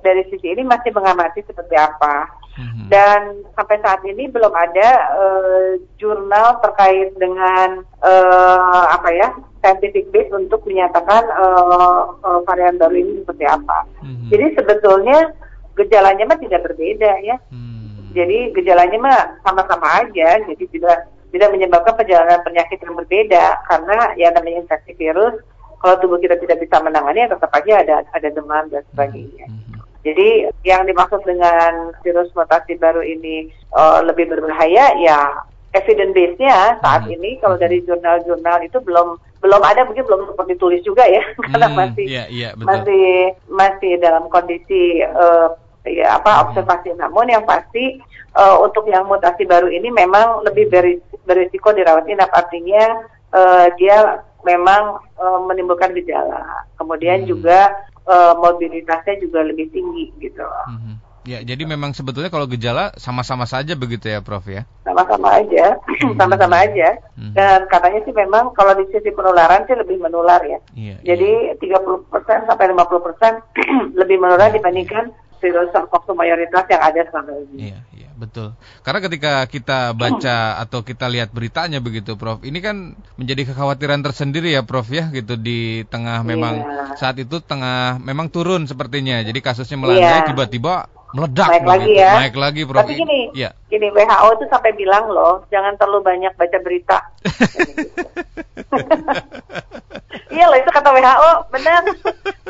dari 0.00 0.24
sisi 0.32 0.56
ini 0.56 0.64
masih 0.64 0.90
mengamati 0.96 1.44
seperti 1.44 1.76
apa. 1.76 2.28
Mhm. 2.54 2.86
Dan 2.86 3.20
sampai 3.58 3.82
saat 3.82 4.00
ini 4.06 4.30
belum 4.30 4.54
ada 4.54 4.88
eh, 5.18 5.70
jurnal 5.98 6.62
terkait 6.62 7.12
dengan 7.18 7.82
eh, 8.00 8.84
apa 8.94 9.08
ya 9.10 9.28
scientific 9.60 10.08
base 10.14 10.30
untuk 10.32 10.62
menyatakan 10.64 11.24
eh, 11.26 12.02
eh, 12.24 12.40
varian 12.48 12.80
baru 12.80 12.96
ini 12.96 13.12
seperti 13.24 13.44
apa. 13.44 13.78
Mhm. 14.00 14.28
Jadi 14.32 14.46
sebetulnya 14.56 15.18
gejalanya 15.74 16.24
mah 16.30 16.38
tidak 16.38 16.62
berbeda 16.64 17.12
ya. 17.20 17.36
Hmm. 17.50 18.14
Jadi 18.14 18.54
gejalanya 18.54 18.98
mah 19.02 19.20
sama-sama 19.42 20.06
aja. 20.06 20.38
Jadi 20.46 20.64
tidak 20.70 21.10
tidak 21.34 21.50
menyebabkan 21.50 21.98
perjalanan 21.98 22.46
penyakit 22.46 22.78
yang 22.78 22.94
berbeda 22.94 23.58
karena 23.66 24.14
ya 24.14 24.30
namanya 24.30 24.62
infeksi 24.62 24.94
virus 24.94 25.34
kalau 25.84 26.00
tubuh 26.00 26.16
kita 26.16 26.40
tidak 26.40 26.64
bisa 26.64 26.80
menangani 26.80 27.28
ya 27.28 27.36
tetap 27.36 27.52
aja 27.52 27.72
ada 27.84 27.96
ada 28.16 28.28
demam 28.32 28.64
dan 28.72 28.80
sebagainya. 28.88 29.44
Mm 29.44 29.60
-hmm. 29.60 29.80
Jadi 30.04 30.28
yang 30.64 30.84
dimaksud 30.88 31.20
dengan 31.24 31.92
virus 32.00 32.32
mutasi 32.32 32.76
baru 32.80 33.04
ini 33.04 33.52
uh, 33.72 34.00
lebih 34.04 34.32
berbahaya 34.32 34.96
ya 35.00 35.44
evidence 35.74 36.14
base-nya 36.14 36.78
saat 36.80 37.02
hmm. 37.04 37.14
ini 37.18 37.30
kalau 37.42 37.58
dari 37.58 37.82
jurnal-jurnal 37.82 38.62
itu 38.62 38.78
belum 38.78 39.18
belum 39.42 39.60
ada 39.60 39.84
mungkin 39.84 40.06
belum 40.06 40.30
sempat 40.30 40.46
ditulis 40.48 40.80
juga 40.86 41.04
ya 41.04 41.20
karena 41.50 41.68
hmm, 41.68 41.76
masih 41.76 42.06
yeah, 42.06 42.26
yeah, 42.30 42.52
betul. 42.54 42.68
masih 42.70 43.06
masih 43.50 43.92
dalam 43.98 44.24
kondisi 44.30 45.02
uh, 45.02 45.52
ya 45.84 46.16
apa 46.16 46.30
hmm. 46.30 46.42
observasi 46.48 46.88
namun 46.96 47.28
yang 47.28 47.44
pasti 47.44 48.00
uh, 48.38 48.56
untuk 48.62 48.86
yang 48.88 49.04
mutasi 49.04 49.44
baru 49.44 49.68
ini 49.68 49.90
memang 49.92 50.46
lebih 50.46 50.70
berisiko 51.26 51.74
dirawat 51.74 52.06
inap 52.08 52.30
artinya 52.32 53.04
uh, 53.34 53.66
dia 53.76 54.22
memang 54.44 55.00
uh, 55.16 55.40
menimbulkan 55.48 55.96
gejala 55.96 56.68
kemudian 56.76 57.24
hmm. 57.24 57.28
juga 57.28 57.72
uh, 58.08 58.34
mobilitasnya 58.38 59.20
juga 59.20 59.44
lebih 59.44 59.68
tinggi 59.72 60.12
gitu. 60.20 60.44
Mm-hmm. 60.44 60.96
Ya, 61.24 61.40
jadi 61.40 61.64
memang 61.64 61.96
sebetulnya 61.96 62.28
kalau 62.28 62.44
gejala 62.44 62.92
sama-sama 63.00 63.48
saja 63.48 63.72
begitu 63.72 64.12
ya, 64.12 64.20
Prof 64.20 64.44
ya? 64.44 64.68
Sama-sama 64.84 65.40
aja, 65.40 65.80
mm-hmm. 65.80 66.16
sama-sama 66.20 66.56
aja. 66.60 67.00
Mm-hmm. 67.16 67.32
Dan 67.32 67.58
katanya 67.72 68.00
sih 68.04 68.12
memang 68.12 68.52
kalau 68.52 68.76
di 68.76 68.84
sisi 68.92 69.08
penularan 69.08 69.64
sih 69.64 69.72
lebih 69.72 69.96
menular 70.04 70.44
ya. 70.44 70.60
Yeah, 70.76 71.00
jadi 71.00 71.56
yeah. 71.56 71.80
30% 71.80 72.44
sampai 72.44 72.76
50% 72.76 72.76
lebih 74.04 74.16
menular 74.20 74.52
dibandingkan 74.52 75.16
virus 75.40 75.68
SARS-CoV 75.72 76.12
mayoritas 76.12 76.64
yang 76.68 76.82
ada 76.84 77.00
selama 77.08 77.32
ini. 77.48 77.72
Iya, 77.72 77.78
iya, 77.92 77.93
betul. 78.24 78.48
Karena 78.80 79.00
ketika 79.04 79.32
kita 79.44 79.92
baca 79.92 80.58
atau 80.64 80.80
kita 80.80 81.06
lihat 81.12 81.30
beritanya 81.30 81.78
begitu, 81.84 82.16
Prof, 82.16 82.40
ini 82.42 82.64
kan 82.64 82.96
menjadi 83.20 83.52
kekhawatiran 83.52 84.00
tersendiri 84.00 84.56
ya, 84.56 84.64
Prof 84.64 84.88
ya, 84.88 85.12
gitu 85.12 85.36
di 85.36 85.84
tengah 85.92 86.24
memang 86.24 86.64
iya. 86.64 86.96
saat 86.96 87.20
itu 87.20 87.44
tengah 87.44 88.00
memang 88.00 88.32
turun 88.32 88.64
sepertinya. 88.64 89.20
Jadi 89.20 89.38
kasusnya 89.44 89.76
melandai 89.76 90.24
iya. 90.24 90.26
tiba-tiba 90.26 90.88
meledak 91.14 91.46
naik 91.46 91.62
lagi 91.62 91.94
ya 91.94 92.12
naik 92.18 92.34
lagi 92.34 92.66
Prof. 92.66 92.82
tapi 92.82 92.98
gini 92.98 93.30
ya. 93.38 93.54
gini 93.70 93.86
WHO 93.94 94.28
itu 94.34 94.50
sampai 94.50 94.74
bilang 94.74 95.06
loh 95.06 95.46
jangan 95.46 95.78
terlalu 95.78 96.02
banyak 96.02 96.34
baca 96.34 96.58
berita 96.58 96.98
iya 100.34 100.50
loh 100.50 100.58
itu 100.58 100.70
kata 100.74 100.90
WHO 100.90 101.30
benar 101.54 101.86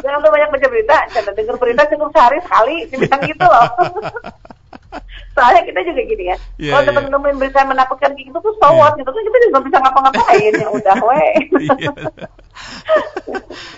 jangan 0.00 0.18
terlalu 0.24 0.32
banyak 0.32 0.50
baca 0.56 0.66
berita 0.72 0.96
jangan 1.12 1.32
dengar 1.36 1.56
berita 1.60 1.82
cukup 1.92 2.08
sehari 2.16 2.40
sekali 2.40 2.88
dibilang 2.88 3.20
gitu 3.28 3.44
loh 3.44 3.68
soalnya 5.34 5.62
kita 5.66 5.80
juga 5.82 6.02
gini 6.06 6.24
ya 6.30 6.36
yeah, 6.58 6.72
kalau 6.74 6.82
yeah. 6.82 6.88
temen-temen 6.94 7.34
berita 7.40 7.60
menakutkan 7.66 8.10
gitu 8.14 8.38
tuh 8.38 8.54
so 8.58 8.68
yeah. 8.70 8.90
gitu 8.98 9.08
tuh 9.10 9.22
kita 9.22 9.38
juga 9.50 9.58
bisa 9.66 9.76
ngapa-ngapain 9.82 10.52
ya 10.54 10.68
udah 10.70 10.96
we 11.02 11.24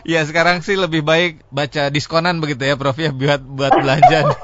Iya 0.05 0.21
sekarang 0.29 0.61
sih 0.61 0.77
lebih 0.77 1.01
baik 1.01 1.41
baca 1.49 1.89
diskonan 1.89 2.39
begitu 2.45 2.69
ya 2.69 2.77
Prof 2.77 3.01
ya 3.01 3.11
buat 3.11 3.41
buat 3.41 3.73
belanja 3.73 4.37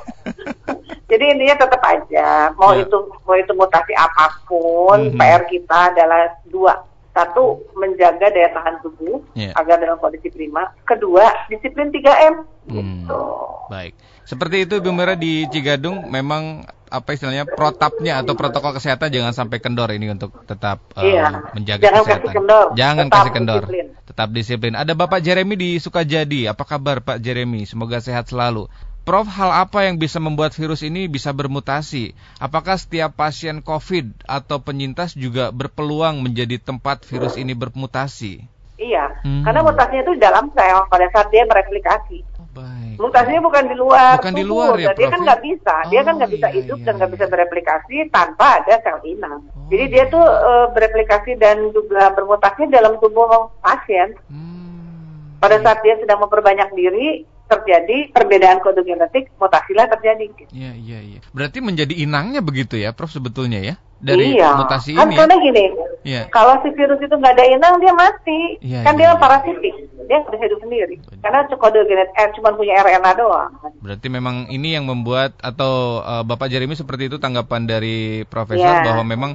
Jadi 1.13 1.25
intinya 1.37 1.57
tetap 1.61 1.83
aja 1.85 2.57
mau 2.57 2.73
yeah. 2.73 2.89
itu 2.89 2.99
mau 3.29 3.37
itu 3.37 3.53
mutasi 3.53 3.93
apa 3.93 4.33
pun 4.49 4.99
mm 4.99 5.11
-hmm. 5.13 5.21
PR 5.21 5.43
kita 5.45 5.79
adalah 5.93 6.33
dua 6.49 6.73
satu 7.13 7.61
menjaga 7.77 8.33
daya 8.33 8.49
tahan 8.57 8.81
tubuh 8.81 9.21
yeah. 9.37 9.53
agar 9.61 9.77
dalam 9.77 10.01
kondisi 10.01 10.33
prima. 10.33 10.73
Kedua 10.89 11.29
disiplin 11.53 11.93
3M. 11.93 12.35
Hmm. 12.69 12.75
Gitu. 12.75 13.23
Baik. 13.69 13.93
Seperti 14.25 14.65
itu 14.65 14.81
Ibu 14.81 14.91
Mira 14.97 15.13
di 15.19 15.45
Cigadung 15.53 16.09
memang 16.09 16.65
apa 16.93 17.17
istilahnya 17.17 17.49
protapnya 17.49 18.21
atau 18.21 18.37
protokol 18.37 18.77
kesehatan 18.77 19.09
jangan 19.09 19.33
sampai 19.33 19.65
kendor 19.65 19.89
ini 19.97 20.13
untuk 20.13 20.45
tetap 20.45 20.93
iya. 21.01 21.49
uh, 21.49 21.57
menjaga 21.57 21.81
jangan 21.81 22.03
kesehatan. 22.05 22.21
Kasih 22.21 22.37
kendor. 22.37 22.67
Jangan 22.77 23.07
tetap 23.09 23.17
kasih 23.17 23.33
kendor. 23.33 23.63
Disiplin. 23.65 23.87
Tetap 24.05 24.29
disiplin. 24.33 24.75
Ada 24.77 24.93
Bapak 24.93 25.21
Jeremy 25.25 25.55
di 25.57 25.71
Sukajadi. 25.81 26.41
Apa 26.53 26.65
kabar 26.69 27.01
Pak 27.01 27.19
Jeremy? 27.25 27.65
Semoga 27.65 28.01
sehat 28.05 28.29
selalu. 28.29 28.69
Prof, 29.03 29.27
hal 29.27 29.51
apa 29.67 29.83
yang 29.83 29.99
bisa 29.99 30.23
membuat 30.23 30.55
virus 30.55 30.87
ini 30.87 31.11
bisa 31.11 31.35
bermutasi? 31.35 32.15
Apakah 32.39 32.79
setiap 32.79 33.19
pasien 33.19 33.59
COVID 33.59 34.31
atau 34.31 34.63
penyintas 34.63 35.19
juga 35.19 35.51
berpeluang 35.51 36.23
menjadi 36.23 36.63
tempat 36.63 37.03
virus 37.11 37.35
ini 37.35 37.51
bermutasi? 37.51 38.47
Iya, 38.79 39.11
hmm. 39.27 39.43
karena 39.43 39.61
mutasinya 39.67 40.03
itu 40.07 40.15
dalam 40.23 40.55
sel 40.55 40.87
pada 40.87 41.07
saat 41.11 41.35
dia 41.35 41.43
mereplikasi. 41.51 42.23
Oh, 42.39 42.47
baik. 42.55 42.95
Mutasinya 43.03 43.43
bukan 43.43 43.65
di 43.67 43.75
luar. 43.75 44.23
Bukan 44.23 44.35
tubuh. 44.39 44.43
di 44.43 44.47
luar 44.47 44.71
ya, 44.79 44.95
Prof. 44.95 44.99
Dia 45.03 45.09
kan 45.11 45.19
ya? 45.19 45.25
nggak 45.27 45.41
bisa, 45.51 45.75
dia 45.91 46.01
kan 46.07 46.15
nggak 46.23 46.31
oh, 46.31 46.35
bisa 46.39 46.47
iya, 46.47 46.57
hidup 46.63 46.79
iya, 46.79 46.87
dan 46.87 46.93
nggak 46.95 47.11
iya. 47.11 47.17
bisa 47.19 47.27
bereplikasi 47.27 47.97
tanpa 48.15 48.47
ada 48.63 48.75
sel 48.87 48.99
inang. 49.03 49.41
Oh. 49.51 49.67
Jadi 49.67 49.85
dia 49.91 50.05
tuh 50.07 50.23
uh, 50.23 50.67
bereplikasi 50.71 51.43
dan 51.43 51.75
juga 51.75 52.15
bermutasi 52.15 52.71
dalam 52.71 53.03
tubuh 53.03 53.51
pasien. 53.59 54.15
Hmm. 54.31 55.43
Pada 55.43 55.59
saat 55.59 55.83
dia 55.83 55.99
sedang 55.99 56.23
memperbanyak 56.23 56.71
diri, 56.79 57.27
terjadi 57.53 58.09
perbedaan 58.11 58.59
kode 58.65 58.81
genetik, 58.83 59.29
mutasilah 59.37 59.87
terjadi. 59.93 60.33
Iya, 60.49 60.73
iya, 60.73 60.99
iya. 61.05 61.21
Berarti 61.37 61.61
menjadi 61.61 61.93
inangnya 61.93 62.41
begitu 62.41 62.81
ya, 62.81 62.97
Prof 62.97 63.13
sebetulnya 63.13 63.61
ya? 63.61 63.75
Dari 64.03 64.35
iya. 64.35 64.59
mutasi 64.59 64.99
kan 64.99 65.07
ini. 65.07 65.15
Kan 65.15 65.31
karena 65.31 65.37
gini, 65.39 65.65
iya. 66.03 66.23
kalau 66.35 66.59
si 66.67 66.75
virus 66.75 66.99
itu 66.99 67.15
nggak 67.15 67.39
ada 67.39 67.45
inang, 67.47 67.79
dia 67.79 67.95
mati. 67.95 68.41
Iya, 68.59 68.81
kan 68.83 68.99
iya, 68.99 69.01
dia 69.01 69.09
iya. 69.15 69.21
parasitik, 69.21 69.75
dia 70.11 70.17
nggak 70.19 70.33
bisa 70.35 70.45
hidup 70.51 70.61
sendiri. 70.65 70.97
Betul. 70.99 71.19
Karena 71.23 71.39
kode 71.47 71.81
genetik 71.87 72.17
eh, 72.19 72.29
cuma 72.35 72.51
punya 72.59 72.75
RNA 72.83 73.13
doang. 73.15 73.51
Berarti 73.79 74.07
memang 74.11 74.37
ini 74.51 74.75
yang 74.75 74.91
membuat 74.91 75.39
atau 75.39 76.03
uh, 76.03 76.27
Bapak 76.27 76.51
Jeremy 76.51 76.75
seperti 76.75 77.07
itu 77.07 77.23
tanggapan 77.23 77.63
dari 77.71 78.27
Profesor 78.27 78.83
yeah. 78.83 78.83
bahwa 78.83 79.07
memang 79.07 79.33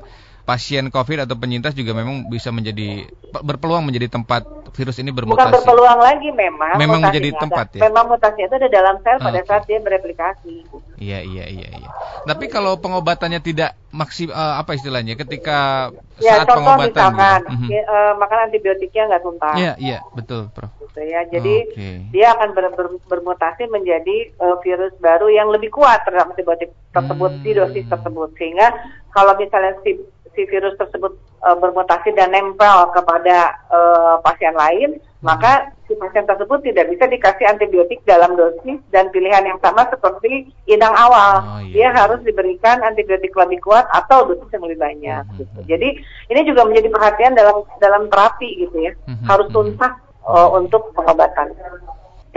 pasien 0.48 0.88
COVID 0.88 1.28
atau 1.28 1.36
penyintas 1.36 1.76
juga 1.76 1.92
memang 1.92 2.32
bisa 2.32 2.56
menjadi 2.56 3.04
berpeluang 3.44 3.84
menjadi 3.84 4.08
tempat 4.08 4.48
virus 4.72 4.96
ini 5.04 5.12
bermutasi. 5.12 5.44
Bukan 5.44 5.56
berpeluang 5.60 6.00
lagi 6.00 6.30
memang. 6.32 6.80
Memang 6.80 7.04
menjadi 7.04 7.36
tempat 7.36 7.76
ya. 7.76 7.92
Memang 7.92 8.08
mutasinya 8.08 8.48
itu 8.48 8.56
ada 8.56 8.70
dalam 8.72 8.96
sel 9.04 9.20
pada 9.20 9.44
okay. 9.44 9.48
saat 9.52 9.64
dia 9.68 9.84
bereplikasi. 9.84 10.64
Iya 11.04 11.20
iya 11.20 11.46
iya 11.52 11.70
iya. 11.84 11.90
Tapi 12.24 12.48
kalau 12.48 12.80
pengobatannya 12.80 13.44
tidak 13.44 13.76
maksim 13.92 14.32
uh, 14.32 14.56
apa 14.56 14.80
istilahnya 14.80 15.20
ketika 15.20 15.92
ya, 16.24 16.40
saat 16.40 16.48
contoh 16.48 16.64
pengobatan 16.64 16.96
misalkan, 16.96 17.42
gitu. 17.52 17.74
ya, 17.76 17.84
uh, 17.84 18.14
makan 18.16 18.40
antibiotiknya 18.48 19.04
nggak 19.12 19.24
tuntas. 19.28 19.56
Iya 19.60 19.74
iya 19.84 20.00
betul 20.16 20.48
Prof. 20.56 20.72
Gitu 20.80 21.02
ya. 21.04 21.22
Jadi 21.28 21.56
okay. 21.76 21.96
dia 22.16 22.28
akan 22.40 22.50
ber, 22.56 22.66
ber, 22.72 22.88
bermutasi 23.04 23.68
menjadi 23.68 24.32
uh, 24.40 24.56
virus 24.64 24.96
baru 25.04 25.28
yang 25.28 25.52
lebih 25.52 25.76
kuat 25.76 26.08
terhadap 26.08 26.32
antibiotik 26.32 26.72
tersebut 26.96 27.32
hmm. 27.36 27.44
di 27.44 27.52
dosis 27.52 27.86
tersebut 27.92 28.32
sehingga 28.40 28.72
kalau 29.12 29.34
misalnya 29.36 29.74
si 29.82 29.98
si 30.38 30.46
virus 30.46 30.78
tersebut 30.78 31.18
e, 31.18 31.50
bermutasi 31.58 32.14
dan 32.14 32.30
nempel 32.30 32.94
kepada 32.94 33.58
e, 33.74 33.80
pasien 34.22 34.54
lain, 34.54 35.02
hmm. 35.02 35.26
maka 35.26 35.74
si 35.90 35.98
pasien 35.98 36.30
tersebut 36.30 36.62
tidak 36.62 36.94
bisa 36.94 37.10
dikasih 37.10 37.50
antibiotik 37.50 38.06
dalam 38.06 38.38
dosis 38.38 38.78
dan 38.94 39.10
pilihan 39.10 39.42
yang 39.42 39.58
sama 39.66 39.90
seperti 39.90 40.54
inang 40.70 40.94
awal. 40.94 41.42
Oh, 41.42 41.60
iya. 41.66 41.74
Dia 41.74 41.88
harus 42.06 42.22
diberikan 42.22 42.86
antibiotik 42.86 43.34
lebih 43.34 43.66
kuat 43.66 43.90
atau 43.90 44.30
dosis 44.30 44.54
yang 44.54 44.70
lebih 44.70 44.78
banyak. 44.78 45.24
Hmm. 45.26 45.38
Gitu. 45.42 45.60
Jadi 45.66 45.90
ini 46.30 46.42
juga 46.46 46.70
menjadi 46.70 46.94
perhatian 46.94 47.34
dalam 47.34 47.66
dalam 47.82 48.06
terapi 48.14 48.50
gitu 48.62 48.78
ya, 48.78 48.94
hmm. 49.10 49.26
harus 49.26 49.50
tuntas 49.50 49.98
e, 50.22 50.34
untuk 50.54 50.94
pengobatan. 50.94 51.58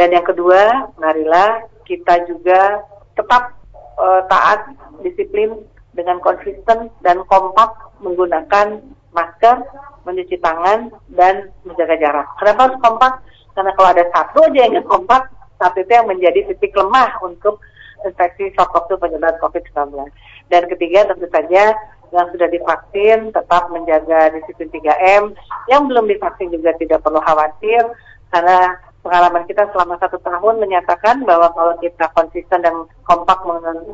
Dan 0.00 0.16
yang 0.16 0.24
kedua, 0.24 0.88
marilah 0.96 1.68
kita 1.84 2.24
juga 2.24 2.80
tetap 3.12 3.52
e, 4.00 4.06
taat 4.32 4.64
disiplin 5.04 5.60
dengan 5.94 6.22
konsisten 6.22 6.90
dan 7.02 7.16
kompak 7.26 7.74
menggunakan 8.00 8.78
masker, 9.10 9.56
mencuci 10.06 10.38
tangan, 10.38 10.90
dan 11.12 11.50
menjaga 11.66 11.98
jarak. 11.98 12.26
Kenapa 12.38 12.70
harus 12.70 12.78
kompak? 12.78 13.12
Karena 13.54 13.72
kalau 13.74 13.88
ada 13.90 14.04
satu 14.14 14.38
aja 14.46 14.70
yang 14.70 14.86
kompak, 14.86 15.26
satu 15.58 15.82
itu 15.82 15.92
yang 15.92 16.06
menjadi 16.06 16.46
titik 16.54 16.72
lemah 16.78 17.18
untuk 17.20 17.58
infeksi 18.06 18.54
shock 18.56 18.72
itu 18.86 18.96
penyebab 18.96 19.36
COVID-19. 19.42 20.08
Dan 20.48 20.62
ketiga 20.70 21.10
tentu 21.10 21.26
saja 21.28 21.74
yang 22.10 22.26
sudah 22.34 22.48
divaksin 22.50 23.30
tetap 23.30 23.70
menjaga 23.70 24.34
disiplin 24.34 24.70
3M. 24.72 25.22
Yang 25.70 25.82
belum 25.90 26.04
divaksin 26.10 26.50
juga 26.50 26.74
tidak 26.78 27.02
perlu 27.06 27.22
khawatir 27.22 27.82
karena 28.30 28.78
pengalaman 29.00 29.44
kita 29.48 29.68
selama 29.72 29.96
satu 29.96 30.20
tahun 30.20 30.60
menyatakan 30.60 31.24
bahwa 31.24 31.48
kalau 31.56 31.74
kita 31.80 32.06
konsisten 32.12 32.60
dan 32.60 32.84
kompak 33.08 33.40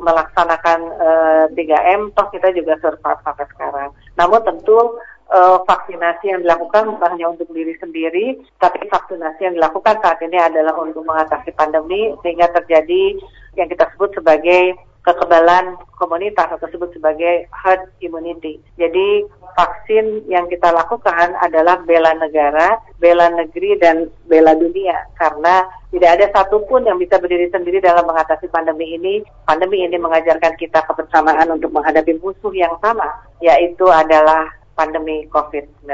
melaksanakan 0.03 0.79
uh, 0.99 1.45
eh, 1.47 1.55
3M, 1.55 2.11
toh 2.13 2.27
kita 2.31 2.51
juga 2.51 2.75
survive 2.83 3.21
sampai 3.23 3.47
sekarang. 3.55 3.89
Namun 4.19 4.43
tentu 4.43 4.99
uh, 5.31 5.63
vaksinasi 5.63 6.31
yang 6.31 6.43
dilakukan 6.43 6.91
bukan 6.91 7.09
hanya 7.15 7.27
untuk 7.31 7.47
diri 7.55 7.75
sendiri, 7.79 8.35
tapi 8.59 8.83
vaksinasi 8.91 9.39
yang 9.47 9.55
dilakukan 9.55 9.95
saat 10.03 10.19
ini 10.19 10.37
adalah 10.37 10.75
untuk 10.75 11.07
mengatasi 11.07 11.55
pandemi 11.55 12.11
sehingga 12.23 12.51
terjadi 12.51 13.15
yang 13.55 13.67
kita 13.71 13.87
sebut 13.95 14.11
sebagai 14.13 14.75
kekebalan 15.07 15.79
komunitas 15.95 16.51
atau 16.51 16.67
disebut 16.67 16.91
sebagai 16.99 17.47
herd 17.47 17.87
immunity. 18.03 18.59
Jadi 18.75 19.23
vaksin 19.55 20.27
yang 20.27 20.51
kita 20.51 20.67
lakukan 20.75 21.31
adalah 21.39 21.79
bela 21.87 22.11
negara, 22.19 22.75
bela 22.99 23.31
negeri, 23.31 23.79
dan 23.79 24.11
bela 24.27 24.51
dunia 24.59 25.07
karena 25.15 25.63
tidak 25.95 26.19
ada 26.19 26.25
satupun 26.35 26.83
yang 26.83 26.99
bisa 26.99 27.15
berdiri 27.15 27.47
sendiri 27.47 27.79
dalam 27.79 28.03
mengatasi 28.03 28.51
pandemi 28.51 28.99
ini. 28.99 29.23
Pandemi 29.47 29.87
ini 29.87 29.95
mengajarkan 29.95 30.59
kita 30.59 30.83
kebersamaan 30.83 31.47
untuk 31.55 31.71
menghadapi 31.71 32.19
musuh 32.19 32.51
yang 32.51 32.75
sama, 32.83 33.07
yaitu 33.39 33.87
adalah 33.87 34.51
pandemi 34.75 35.23
COVID-19. 35.31 35.87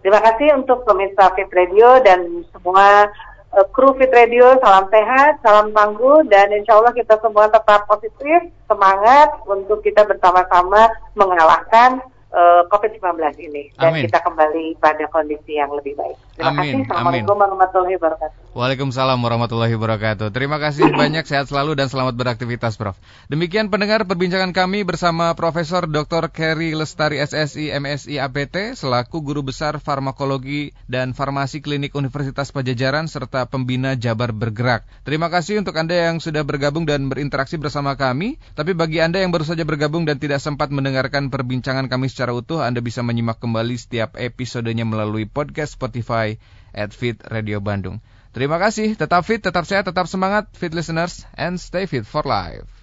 Terima 0.00 0.20
kasih 0.24 0.56
untuk 0.56 0.88
pemirsa 0.88 1.28
Fit 1.36 1.52
Radio 1.52 2.00
dan 2.00 2.40
semua 2.56 3.12
uh, 3.54 3.66
kru 3.74 3.94
Fit 3.98 4.10
Radio. 4.14 4.58
Salam 4.62 4.86
sehat, 4.90 5.42
salam 5.42 5.74
tangguh, 5.74 6.26
dan 6.30 6.50
insya 6.54 6.78
Allah 6.78 6.94
kita 6.94 7.18
semua 7.18 7.50
tetap 7.50 7.86
positif, 7.86 8.50
semangat 8.70 9.28
untuk 9.46 9.82
kita 9.82 10.06
bersama-sama 10.06 10.90
mengalahkan 11.18 12.02
uh, 12.34 12.62
COVID-19 12.70 13.18
ini 13.50 13.70
dan 13.76 13.94
Amin. 13.94 14.06
kita 14.06 14.22
kembali 14.22 14.78
pada 14.78 15.04
kondisi 15.10 15.58
yang 15.58 15.70
lebih 15.74 15.98
baik. 15.98 16.18
Terima 16.40 16.56
Amin. 16.56 16.72
kasih. 16.72 16.88
Assalamualaikum 16.88 17.36
Amin. 17.36 17.42
warahmatullahi 17.44 17.94
wabarakatuh. 18.00 18.38
Waalaikumsalam 18.50 19.18
warahmatullahi 19.20 19.74
wabarakatuh. 19.78 20.26
Terima 20.34 20.56
kasih 20.58 20.90
banyak, 21.00 21.22
sehat 21.28 21.46
selalu 21.52 21.76
dan 21.76 21.86
selamat 21.86 22.16
beraktivitas, 22.16 22.80
Prof. 22.80 22.96
Demikian 23.28 23.68
pendengar 23.68 24.08
perbincangan 24.08 24.50
kami 24.56 24.82
bersama 24.82 25.30
Profesor 25.36 25.86
Dr. 25.86 26.32
Kerry 26.32 26.74
Lestari 26.74 27.20
SSI 27.20 27.76
MSI 27.76 28.18
APT 28.18 28.74
selaku 28.74 29.22
Guru 29.22 29.46
Besar 29.46 29.78
Farmakologi 29.78 30.72
dan 30.90 31.12
Farmasi 31.12 31.62
Klinik 31.62 31.94
Universitas 31.94 32.50
Pajajaran 32.50 33.06
serta 33.06 33.46
pembina 33.46 33.94
Jabar 33.94 34.34
Bergerak. 34.34 34.88
Terima 35.04 35.28
kasih 35.30 35.60
untuk 35.60 35.76
Anda 35.76 36.10
yang 36.10 36.18
sudah 36.18 36.42
bergabung 36.42 36.88
dan 36.88 37.06
berinteraksi 37.06 37.60
bersama 37.60 37.94
kami. 38.00 38.40
Tapi 38.56 38.72
bagi 38.72 38.98
Anda 38.98 39.20
yang 39.22 39.30
baru 39.30 39.44
saja 39.44 39.62
bergabung 39.62 40.08
dan 40.08 40.16
tidak 40.16 40.42
sempat 40.42 40.72
mendengarkan 40.72 41.28
perbincangan 41.28 41.86
kami 41.86 42.10
secara 42.10 42.32
utuh, 42.34 42.64
Anda 42.64 42.82
bisa 42.82 43.04
menyimak 43.04 43.38
kembali 43.38 43.76
setiap 43.76 44.18
episodenya 44.18 44.82
melalui 44.88 45.28
podcast 45.28 45.78
Spotify 46.30 46.60
at 46.74 46.94
Fit 46.94 47.18
Radio 47.30 47.58
Bandung. 47.58 47.98
Terima 48.30 48.62
kasih, 48.62 48.94
tetap 48.94 49.26
fit, 49.26 49.42
tetap 49.42 49.66
sehat, 49.66 49.90
tetap 49.90 50.06
semangat, 50.06 50.46
fit 50.54 50.70
listeners, 50.70 51.26
and 51.34 51.58
stay 51.58 51.90
fit 51.90 52.06
for 52.06 52.22
life. 52.22 52.79